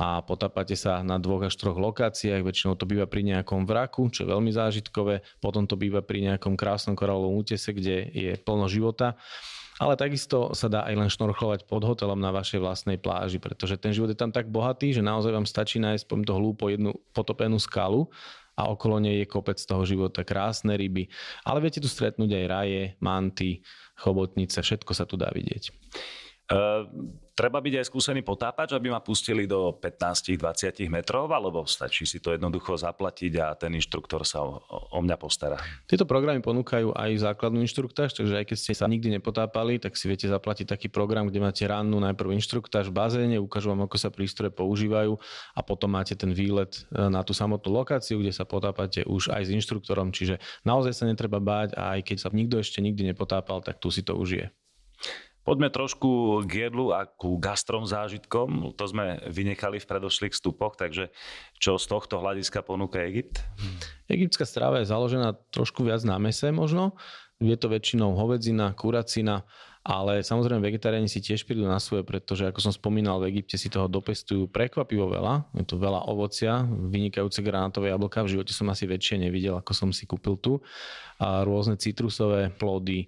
a 0.00 0.24
potápate 0.24 0.72
sa 0.80 1.04
na 1.04 1.20
dvoch 1.20 1.44
až 1.44 1.60
troch 1.60 1.76
lokáciách. 1.76 2.40
Väčšinou 2.40 2.72
to 2.80 2.88
býva 2.88 3.04
pri 3.04 3.20
nejakom 3.20 3.68
vraku, 3.68 4.08
čo 4.08 4.24
je 4.24 4.32
veľmi 4.32 4.48
zážitkové. 4.48 5.20
Potom 5.44 5.68
to 5.68 5.76
býva 5.76 6.00
pri 6.00 6.24
nejakom 6.32 6.56
krásnom 6.56 6.96
korálovom 6.96 7.36
útese, 7.36 7.76
kde 7.76 8.08
je 8.08 8.32
plno 8.40 8.64
života. 8.64 9.20
Ale 9.76 9.92
takisto 10.00 10.56
sa 10.56 10.72
dá 10.72 10.88
aj 10.88 10.96
len 10.96 11.12
šnorchlovať 11.12 11.68
pod 11.68 11.84
hotelom 11.84 12.16
na 12.16 12.32
vašej 12.32 12.64
vlastnej 12.64 12.96
pláži, 12.96 13.36
pretože 13.36 13.76
ten 13.76 13.92
život 13.92 14.08
je 14.08 14.16
tam 14.16 14.32
tak 14.32 14.48
bohatý, 14.48 14.96
že 14.96 15.04
naozaj 15.04 15.36
vám 15.36 15.44
stačí 15.44 15.76
nájsť, 15.84 16.08
poviem 16.08 16.24
to 16.24 16.32
hlúpo, 16.32 16.72
jednu 16.72 16.96
potopenú 17.12 17.60
skalu 17.60 18.08
a 18.56 18.72
okolo 18.72 18.96
nej 18.98 19.22
je 19.22 19.26
kopec 19.28 19.60
toho 19.60 19.84
života, 19.84 20.24
krásne 20.24 20.74
ryby. 20.74 21.12
Ale 21.44 21.60
viete 21.60 21.78
tu 21.78 21.86
stretnúť 21.86 22.32
aj 22.32 22.44
raje, 22.48 22.82
manty, 23.04 23.60
chobotnice, 24.00 24.64
všetko 24.64 24.92
sa 24.96 25.04
tu 25.04 25.20
dá 25.20 25.28
vidieť. 25.28 25.70
Uh, 26.46 26.86
treba 27.36 27.60
byť 27.60 27.74
aj 27.82 27.86
skúsený 27.92 28.24
potápač, 28.24 28.72
aby 28.72 28.88
ma 28.88 29.04
pustili 29.04 29.44
do 29.44 29.76
15-20 29.76 30.86
metrov, 30.88 31.28
alebo 31.28 31.68
stačí 31.68 32.08
si 32.08 32.22
to 32.22 32.32
jednoducho 32.32 32.80
zaplatiť 32.80 33.32
a 33.44 33.52
ten 33.58 33.76
inštruktor 33.76 34.24
sa 34.24 34.40
o, 34.46 34.62
o 34.70 34.98
mňa 35.04 35.16
postará? 35.20 35.60
Tieto 35.84 36.08
programy 36.08 36.40
ponúkajú 36.40 36.96
aj 36.96 37.28
základnú 37.28 37.60
inštruktáž, 37.60 38.16
takže 38.16 38.40
aj 38.40 38.44
keď 38.48 38.56
ste 38.56 38.72
sa 38.72 38.88
nikdy 38.88 39.20
nepotápali, 39.20 39.76
tak 39.76 39.98
si 40.00 40.08
viete 40.08 40.30
zaplatiť 40.30 40.70
taký 40.70 40.88
program, 40.88 41.28
kde 41.28 41.44
máte 41.44 41.66
ránu 41.68 42.00
najprv 42.00 42.32
inštruktáž 42.40 42.88
v 42.88 42.96
bazéne, 42.96 43.36
ukážu 43.36 43.68
vám, 43.74 43.84
ako 43.84 44.00
sa 44.00 44.08
prístroje 44.08 44.54
používajú 44.56 45.20
a 45.52 45.60
potom 45.60 45.92
máte 45.92 46.16
ten 46.16 46.32
výlet 46.32 46.88
e, 46.88 47.10
na 47.10 47.20
tú 47.20 47.36
samotnú 47.36 47.68
lokáciu, 47.68 48.22
kde 48.22 48.32
sa 48.32 48.48
potápate 48.48 49.04
už 49.04 49.28
aj 49.34 49.44
s 49.44 49.52
inštruktorom, 49.52 50.08
čiže 50.08 50.40
naozaj 50.64 50.94
sa 50.96 51.04
netreba 51.04 51.36
báť 51.42 51.76
a 51.76 51.98
aj 51.98 52.06
keď 52.06 52.16
sa 52.22 52.28
nikto 52.32 52.56
ešte 52.62 52.80
nikdy 52.80 53.12
nepotápal, 53.12 53.60
tak 53.60 53.76
tu 53.76 53.92
si 53.92 54.00
to 54.00 54.16
užije. 54.16 54.48
Poďme 55.46 55.70
trošku 55.70 56.42
k 56.42 56.66
jedlu 56.66 56.90
a 56.90 57.06
ku 57.06 57.38
gastrom 57.38 57.86
zážitkom. 57.86 58.74
To 58.74 58.84
sme 58.90 59.22
vynechali 59.30 59.78
v 59.78 59.86
predošlých 59.86 60.34
vstupoch, 60.34 60.74
takže 60.74 61.14
čo 61.62 61.78
z 61.78 61.86
tohto 61.86 62.18
hľadiska 62.18 62.66
ponúka 62.66 62.98
Egypt? 63.06 63.46
Egyptská 64.10 64.42
strava 64.42 64.82
je 64.82 64.90
založená 64.90 65.38
trošku 65.54 65.86
viac 65.86 66.02
na 66.02 66.18
mese 66.18 66.50
možno. 66.50 66.98
Je 67.38 67.54
to 67.54 67.70
väčšinou 67.70 68.18
hovedzina, 68.18 68.74
kuracina, 68.74 69.46
ale 69.86 70.26
samozrejme 70.26 70.66
vegetariáni 70.66 71.06
si 71.06 71.22
tiež 71.22 71.46
prídu 71.46 71.62
na 71.62 71.78
svoje, 71.78 72.02
pretože 72.02 72.42
ako 72.42 72.58
som 72.58 72.74
spomínal, 72.74 73.22
v 73.22 73.30
Egypte 73.38 73.54
si 73.54 73.70
toho 73.70 73.86
dopestujú 73.86 74.50
prekvapivo 74.50 75.06
veľa. 75.06 75.46
Je 75.54 75.62
to 75.62 75.78
veľa 75.78 76.10
ovocia, 76.10 76.66
vynikajúce 76.66 77.38
granátové 77.38 77.94
jablka. 77.94 78.26
V 78.26 78.34
živote 78.34 78.50
som 78.50 78.66
asi 78.66 78.90
väčšie 78.90 79.22
nevidel, 79.22 79.54
ako 79.54 79.72
som 79.78 79.88
si 79.94 80.10
kúpil 80.10 80.42
tu. 80.42 80.58
A 81.22 81.46
rôzne 81.46 81.78
citrusové 81.78 82.50
plody, 82.50 83.06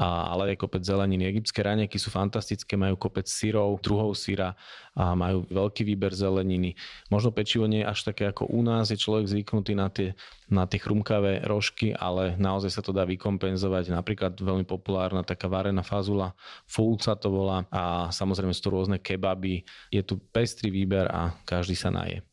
a, 0.00 0.32
ale 0.32 0.56
aj 0.56 0.64
kopec 0.64 0.80
zeleniny. 0.80 1.28
Egyptské 1.28 1.60
raňajky 1.60 2.00
sú 2.00 2.08
fantastické, 2.08 2.72
majú 2.80 2.96
kopec 2.96 3.28
syrov, 3.28 3.84
druhov 3.84 4.16
syra 4.16 4.56
a 4.96 5.12
majú 5.12 5.44
veľký 5.52 5.84
výber 5.84 6.16
zeleniny. 6.16 6.72
Možno 7.12 7.36
pečivo 7.36 7.68
nie 7.68 7.84
je 7.84 7.90
až 7.92 8.08
také 8.08 8.32
ako 8.32 8.48
u 8.48 8.64
nás, 8.64 8.88
je 8.88 8.96
človek 8.96 9.28
zvyknutý 9.28 9.76
na 9.76 9.92
tie, 9.92 10.16
na 10.48 10.64
tie 10.64 10.80
chrumkavé 10.80 11.44
rožky, 11.44 11.92
ale 11.92 12.32
naozaj 12.40 12.72
sa 12.72 12.80
to 12.80 12.96
dá 12.96 13.04
vykompenzovať. 13.04 13.92
Napríklad 13.92 14.40
veľmi 14.40 14.64
populárna 14.64 15.20
taká 15.20 15.52
varená 15.52 15.84
fazula, 15.84 16.32
ful 16.64 16.96
sa 16.96 17.12
to 17.12 17.28
volá 17.28 17.68
a 17.68 18.08
samozrejme 18.08 18.56
sú 18.56 18.72
to 18.72 18.74
rôzne 18.74 18.96
kebaby. 18.96 19.68
Je 19.92 20.00
tu 20.00 20.16
pestrý 20.32 20.72
výber 20.72 21.12
a 21.12 21.36
každý 21.44 21.76
sa 21.76 21.92
naje. 21.92 22.24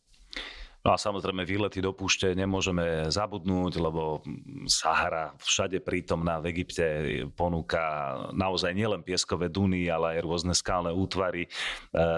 No 0.87 0.95
a 0.95 1.03
samozrejme 1.03 1.43
výlety 1.43 1.83
do 1.83 1.91
púšte 1.91 2.31
nemôžeme 2.31 3.11
zabudnúť, 3.11 3.75
lebo 3.75 4.23
Sahara 4.71 5.35
všade 5.43 5.83
prítomná 5.83 6.39
v 6.39 6.55
Egypte 6.55 6.87
ponúka 7.35 8.15
naozaj 8.31 8.71
nielen 8.71 9.03
pieskové 9.03 9.51
duny, 9.51 9.91
ale 9.91 10.15
aj 10.15 10.23
rôzne 10.23 10.55
skalné 10.55 10.95
útvary. 10.95 11.43
E, 11.43 11.49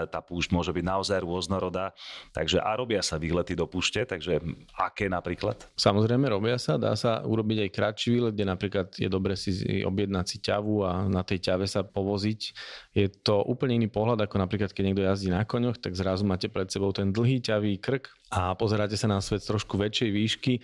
tá 0.06 0.22
púšť 0.22 0.54
môže 0.54 0.70
byť 0.70 0.86
naozaj 0.86 1.18
rôznorodá. 1.18 1.90
Takže 2.30 2.62
a 2.62 2.70
robia 2.78 3.02
sa 3.02 3.18
výlety 3.18 3.58
do 3.58 3.66
púšte, 3.66 4.06
takže 4.06 4.38
aké 4.78 5.10
napríklad? 5.10 5.66
Samozrejme 5.74 6.30
robia 6.30 6.54
sa, 6.54 6.78
dá 6.78 6.94
sa 6.94 7.26
urobiť 7.26 7.66
aj 7.66 7.70
kratší 7.74 8.08
výlet, 8.14 8.38
kde 8.38 8.46
napríklad 8.54 8.86
je 8.94 9.10
dobre 9.10 9.34
si 9.34 9.82
objednať 9.82 10.26
si 10.30 10.38
ťavu 10.46 10.86
a 10.86 11.10
na 11.10 11.26
tej 11.26 11.42
ťave 11.42 11.66
sa 11.66 11.82
povoziť. 11.82 12.40
Je 12.94 13.10
to 13.10 13.42
úplne 13.50 13.82
iný 13.82 13.90
pohľad, 13.90 14.30
ako 14.30 14.38
napríklad 14.38 14.70
keď 14.70 14.82
niekto 14.86 15.02
jazdí 15.02 15.34
na 15.34 15.42
koňoch, 15.42 15.82
tak 15.82 15.98
zrazu 15.98 16.22
máte 16.22 16.46
pred 16.46 16.70
sebou 16.70 16.94
ten 16.94 17.10
dlhý 17.10 17.42
ťavý 17.42 17.74
krk 17.82 18.19
a 18.30 18.54
pozeráte 18.54 18.94
sa 18.94 19.10
na 19.10 19.18
svet 19.18 19.42
trošku 19.42 19.74
väčšej 19.74 20.10
výšky. 20.10 20.54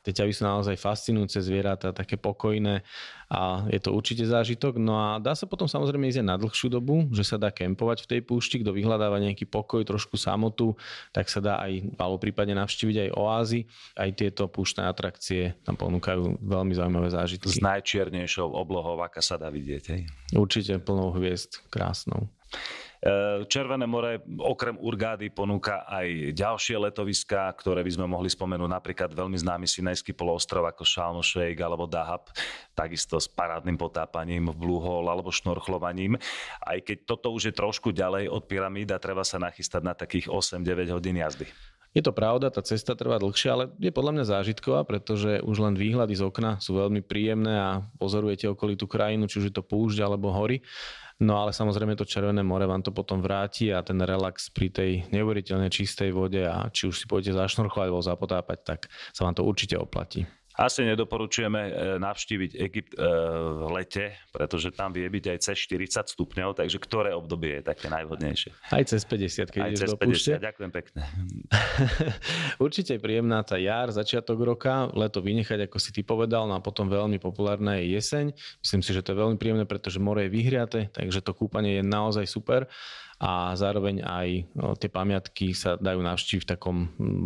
Tie 0.00 0.16
ťavy 0.16 0.32
sú 0.32 0.48
naozaj 0.48 0.80
fascinujúce 0.80 1.44
zvieratá, 1.44 1.92
také 1.92 2.16
pokojné 2.16 2.80
a 3.28 3.68
je 3.68 3.76
to 3.84 3.92
určite 3.92 4.24
zážitok. 4.24 4.80
No 4.80 4.96
a 4.96 5.20
dá 5.20 5.36
sa 5.36 5.44
potom 5.44 5.68
samozrejme 5.68 6.08
ísť 6.08 6.24
aj 6.24 6.28
na 6.32 6.40
dlhšiu 6.40 6.72
dobu, 6.72 7.04
že 7.12 7.20
sa 7.20 7.36
dá 7.36 7.52
kempovať 7.52 8.08
v 8.08 8.16
tej 8.16 8.20
púšti, 8.24 8.64
kto 8.64 8.72
vyhľadáva 8.72 9.20
nejaký 9.20 9.44
pokoj, 9.44 9.84
trošku 9.84 10.16
samotu, 10.16 10.72
tak 11.12 11.28
sa 11.28 11.44
dá 11.44 11.60
aj, 11.60 12.00
alebo 12.00 12.16
prípadne 12.16 12.56
navštíviť 12.56 12.96
aj 12.96 13.08
oázy. 13.12 13.60
Aj 13.92 14.08
tieto 14.16 14.48
púštne 14.48 14.88
atrakcie 14.88 15.60
tam 15.68 15.76
ponúkajú 15.76 16.40
veľmi 16.48 16.72
zaujímavé 16.72 17.12
zážitky. 17.12 17.52
S 17.52 17.60
najčiernejšou 17.60 18.48
oblohou, 18.56 18.96
aká 19.04 19.20
sa 19.20 19.36
dá 19.36 19.52
vidieť. 19.52 19.84
Hej? 19.92 20.08
Určite 20.32 20.80
plnou 20.80 21.12
hviezd, 21.12 21.60
krásnou. 21.68 22.32
E, 23.00 23.48
Červené 23.48 23.88
more 23.88 24.20
okrem 24.44 24.76
Urgády 24.76 25.32
ponúka 25.32 25.88
aj 25.88 26.36
ďalšie 26.36 26.76
letoviská, 26.76 27.48
ktoré 27.56 27.80
by 27.80 27.92
sme 27.96 28.04
mohli 28.04 28.28
spomenúť, 28.28 28.68
napríklad 28.68 29.10
veľmi 29.16 29.40
známy 29.40 29.64
Sinajský 29.64 30.12
poloostrov 30.12 30.68
ako 30.68 30.84
Shalno 30.84 31.24
Sheikh 31.24 31.56
alebo 31.64 31.88
Dahab, 31.88 32.28
takisto 32.76 33.16
s 33.16 33.24
parádnym 33.24 33.80
potápaním 33.80 34.52
v 34.52 34.56
Blue 34.60 34.84
alebo 35.08 35.32
šnorchlovaním. 35.32 36.20
Aj 36.60 36.76
keď 36.76 37.08
toto 37.08 37.32
už 37.32 37.48
je 37.48 37.54
trošku 37.56 37.88
ďalej 37.96 38.28
od 38.28 38.44
pyramíd 38.44 38.92
treba 39.00 39.24
sa 39.24 39.40
nachystať 39.40 39.80
na 39.80 39.96
takých 39.96 40.28
8-9 40.28 40.92
hodín 40.92 41.16
jazdy. 41.16 41.48
Je 41.90 42.06
to 42.06 42.14
pravda, 42.14 42.54
tá 42.54 42.62
cesta 42.62 42.94
trvá 42.94 43.18
dlhšie, 43.18 43.48
ale 43.50 43.64
je 43.82 43.90
podľa 43.90 44.14
mňa 44.14 44.24
zážitková, 44.30 44.86
pretože 44.86 45.42
už 45.42 45.56
len 45.58 45.74
výhľady 45.74 46.14
z 46.14 46.22
okna 46.22 46.62
sú 46.62 46.78
veľmi 46.78 47.02
príjemné 47.02 47.50
a 47.50 47.70
pozorujete 47.98 48.46
okolitú 48.46 48.86
krajinu, 48.86 49.26
či 49.26 49.42
už 49.42 49.50
je 49.50 49.54
to 49.58 49.66
púšť 49.66 49.98
alebo 50.06 50.30
hory. 50.30 50.62
No 51.20 51.36
ale 51.36 51.52
samozrejme 51.52 52.00
to 52.00 52.08
Červené 52.08 52.40
more 52.40 52.64
vám 52.64 52.80
to 52.80 52.96
potom 52.96 53.20
vráti 53.20 53.68
a 53.68 53.84
ten 53.84 54.00
relax 54.00 54.48
pri 54.48 54.72
tej 54.72 54.90
neuveriteľne 55.12 55.68
čistej 55.68 56.16
vode 56.16 56.40
a 56.40 56.72
či 56.72 56.88
už 56.88 56.96
si 56.96 57.04
pôjdete 57.04 57.36
zašnorchovať 57.36 57.88
alebo 57.92 58.00
zapotápať, 58.00 58.58
tak 58.64 58.80
sa 59.12 59.28
vám 59.28 59.36
to 59.36 59.44
určite 59.44 59.76
oplatí. 59.76 60.24
Asi 60.60 60.84
nedoporučujeme 60.84 61.60
e, 61.64 61.72
navštíviť 62.04 62.50
Egypt 62.60 62.92
e, 62.92 63.00
v 63.56 63.72
lete, 63.72 64.12
pretože 64.28 64.68
tam 64.76 64.92
vie 64.92 65.08
byť 65.08 65.24
aj 65.32 65.38
cez 65.40 65.56
40 65.64 66.12
stupňov, 66.12 66.52
takže 66.52 66.76
ktoré 66.76 67.16
obdobie 67.16 67.60
je 67.60 67.62
také 67.64 67.88
najvhodnejšie? 67.88 68.52
Aj 68.68 68.84
cez 68.84 69.00
50, 69.08 69.48
keď 69.48 69.60
aj 69.64 69.70
ideš 69.72 69.80
cez 69.80 69.88
do 69.88 69.96
púšte. 69.96 70.32
50, 70.36 70.48
ďakujem 70.52 70.70
pekne. 70.76 71.00
Určite 72.68 72.90
je 72.92 73.00
príjemná 73.00 73.40
tá 73.40 73.56
jar, 73.56 73.88
začiatok 73.88 74.36
roka, 74.44 74.92
leto 74.92 75.24
vynechať, 75.24 75.64
ako 75.64 75.80
si 75.80 75.96
ty 75.96 76.04
povedal, 76.04 76.44
no 76.44 76.52
a 76.52 76.60
potom 76.60 76.92
veľmi 76.92 77.16
populárna 77.16 77.80
je 77.80 77.96
jeseň. 77.96 78.36
Myslím 78.60 78.84
si, 78.84 78.92
že 78.92 79.00
to 79.00 79.16
je 79.16 79.20
veľmi 79.24 79.40
príjemné, 79.40 79.64
pretože 79.64 79.96
more 79.96 80.28
je 80.28 80.30
vyhriate, 80.30 80.92
takže 80.92 81.24
to 81.24 81.32
kúpanie 81.32 81.80
je 81.80 81.84
naozaj 81.88 82.28
super 82.28 82.68
a 83.20 83.52
zároveň 83.52 84.00
aj 84.00 84.28
tie 84.80 84.88
pamiatky 84.88 85.52
sa 85.52 85.76
dajú 85.76 86.00
navštíviť 86.00 86.40
v 86.40 86.50
takom 86.56 86.76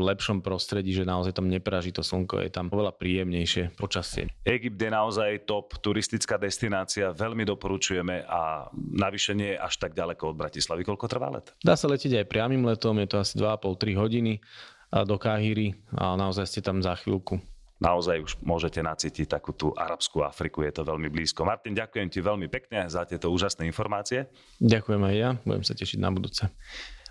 lepšom 0.03 0.43
prostredí, 0.43 0.91
že 0.91 1.07
naozaj 1.07 1.39
tam 1.39 1.47
nepraží 1.47 1.95
to 1.95 2.03
slnko, 2.03 2.43
je 2.43 2.51
tam 2.51 2.67
oveľa 2.75 2.99
príjemnejšie 2.99 3.79
počasie. 3.79 4.27
Egypt 4.43 4.75
je 4.75 4.91
naozaj 4.91 5.47
top 5.47 5.79
turistická 5.79 6.35
destinácia, 6.35 7.15
veľmi 7.15 7.47
doporučujeme 7.47 8.27
a 8.27 8.67
navyše 8.75 9.39
nie 9.39 9.55
je 9.55 9.63
až 9.63 9.75
tak 9.79 9.95
ďaleko 9.95 10.35
od 10.35 10.37
Bratislavy. 10.37 10.83
Koľko 10.83 11.07
trvá 11.07 11.31
let? 11.31 11.55
Dá 11.63 11.79
sa 11.79 11.87
letieť 11.87 12.27
aj 12.27 12.27
priamým 12.27 12.67
letom, 12.67 12.99
je 12.99 13.07
to 13.07 13.23
asi 13.23 13.39
2,5-3 13.39 13.95
hodiny 13.95 14.43
do 14.91 15.15
Káhyry 15.15 15.79
a 15.95 16.19
naozaj 16.19 16.51
ste 16.51 16.61
tam 16.63 16.83
za 16.83 16.99
chvíľku 16.99 17.39
naozaj 17.79 18.17
už 18.23 18.33
môžete 18.43 18.83
nacítiť 18.83 19.27
takú 19.31 19.55
tú 19.55 19.71
arabskú 19.75 20.27
Afriku, 20.27 20.67
je 20.67 20.73
to 20.75 20.83
veľmi 20.83 21.09
blízko. 21.11 21.47
Martin, 21.47 21.75
ďakujem 21.79 22.09
ti 22.11 22.19
veľmi 22.19 22.51
pekne 22.51 22.91
za 22.91 23.07
tieto 23.07 23.31
úžasné 23.31 23.65
informácie. 23.65 24.27
Ďakujem 24.59 25.03
aj 25.03 25.15
ja, 25.15 25.31
budem 25.47 25.65
sa 25.65 25.75
tešiť 25.79 25.99
na 26.03 26.11
budúce. 26.11 26.51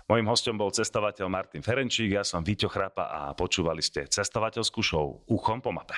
Mojím 0.04 0.28
hostom 0.28 0.60
bol 0.60 0.68
cestovateľ 0.68 1.32
Martin 1.32 1.64
Ferenčík, 1.64 2.12
ja 2.12 2.20
som 2.20 2.44
Víťo 2.44 2.68
Chrapa 2.68 3.08
a 3.08 3.20
počúvali 3.32 3.80
ste 3.80 4.04
cestovateľskú 4.04 4.84
show 4.84 5.24
Uchom 5.32 5.64
po 5.64 5.72
mape. 5.72 5.96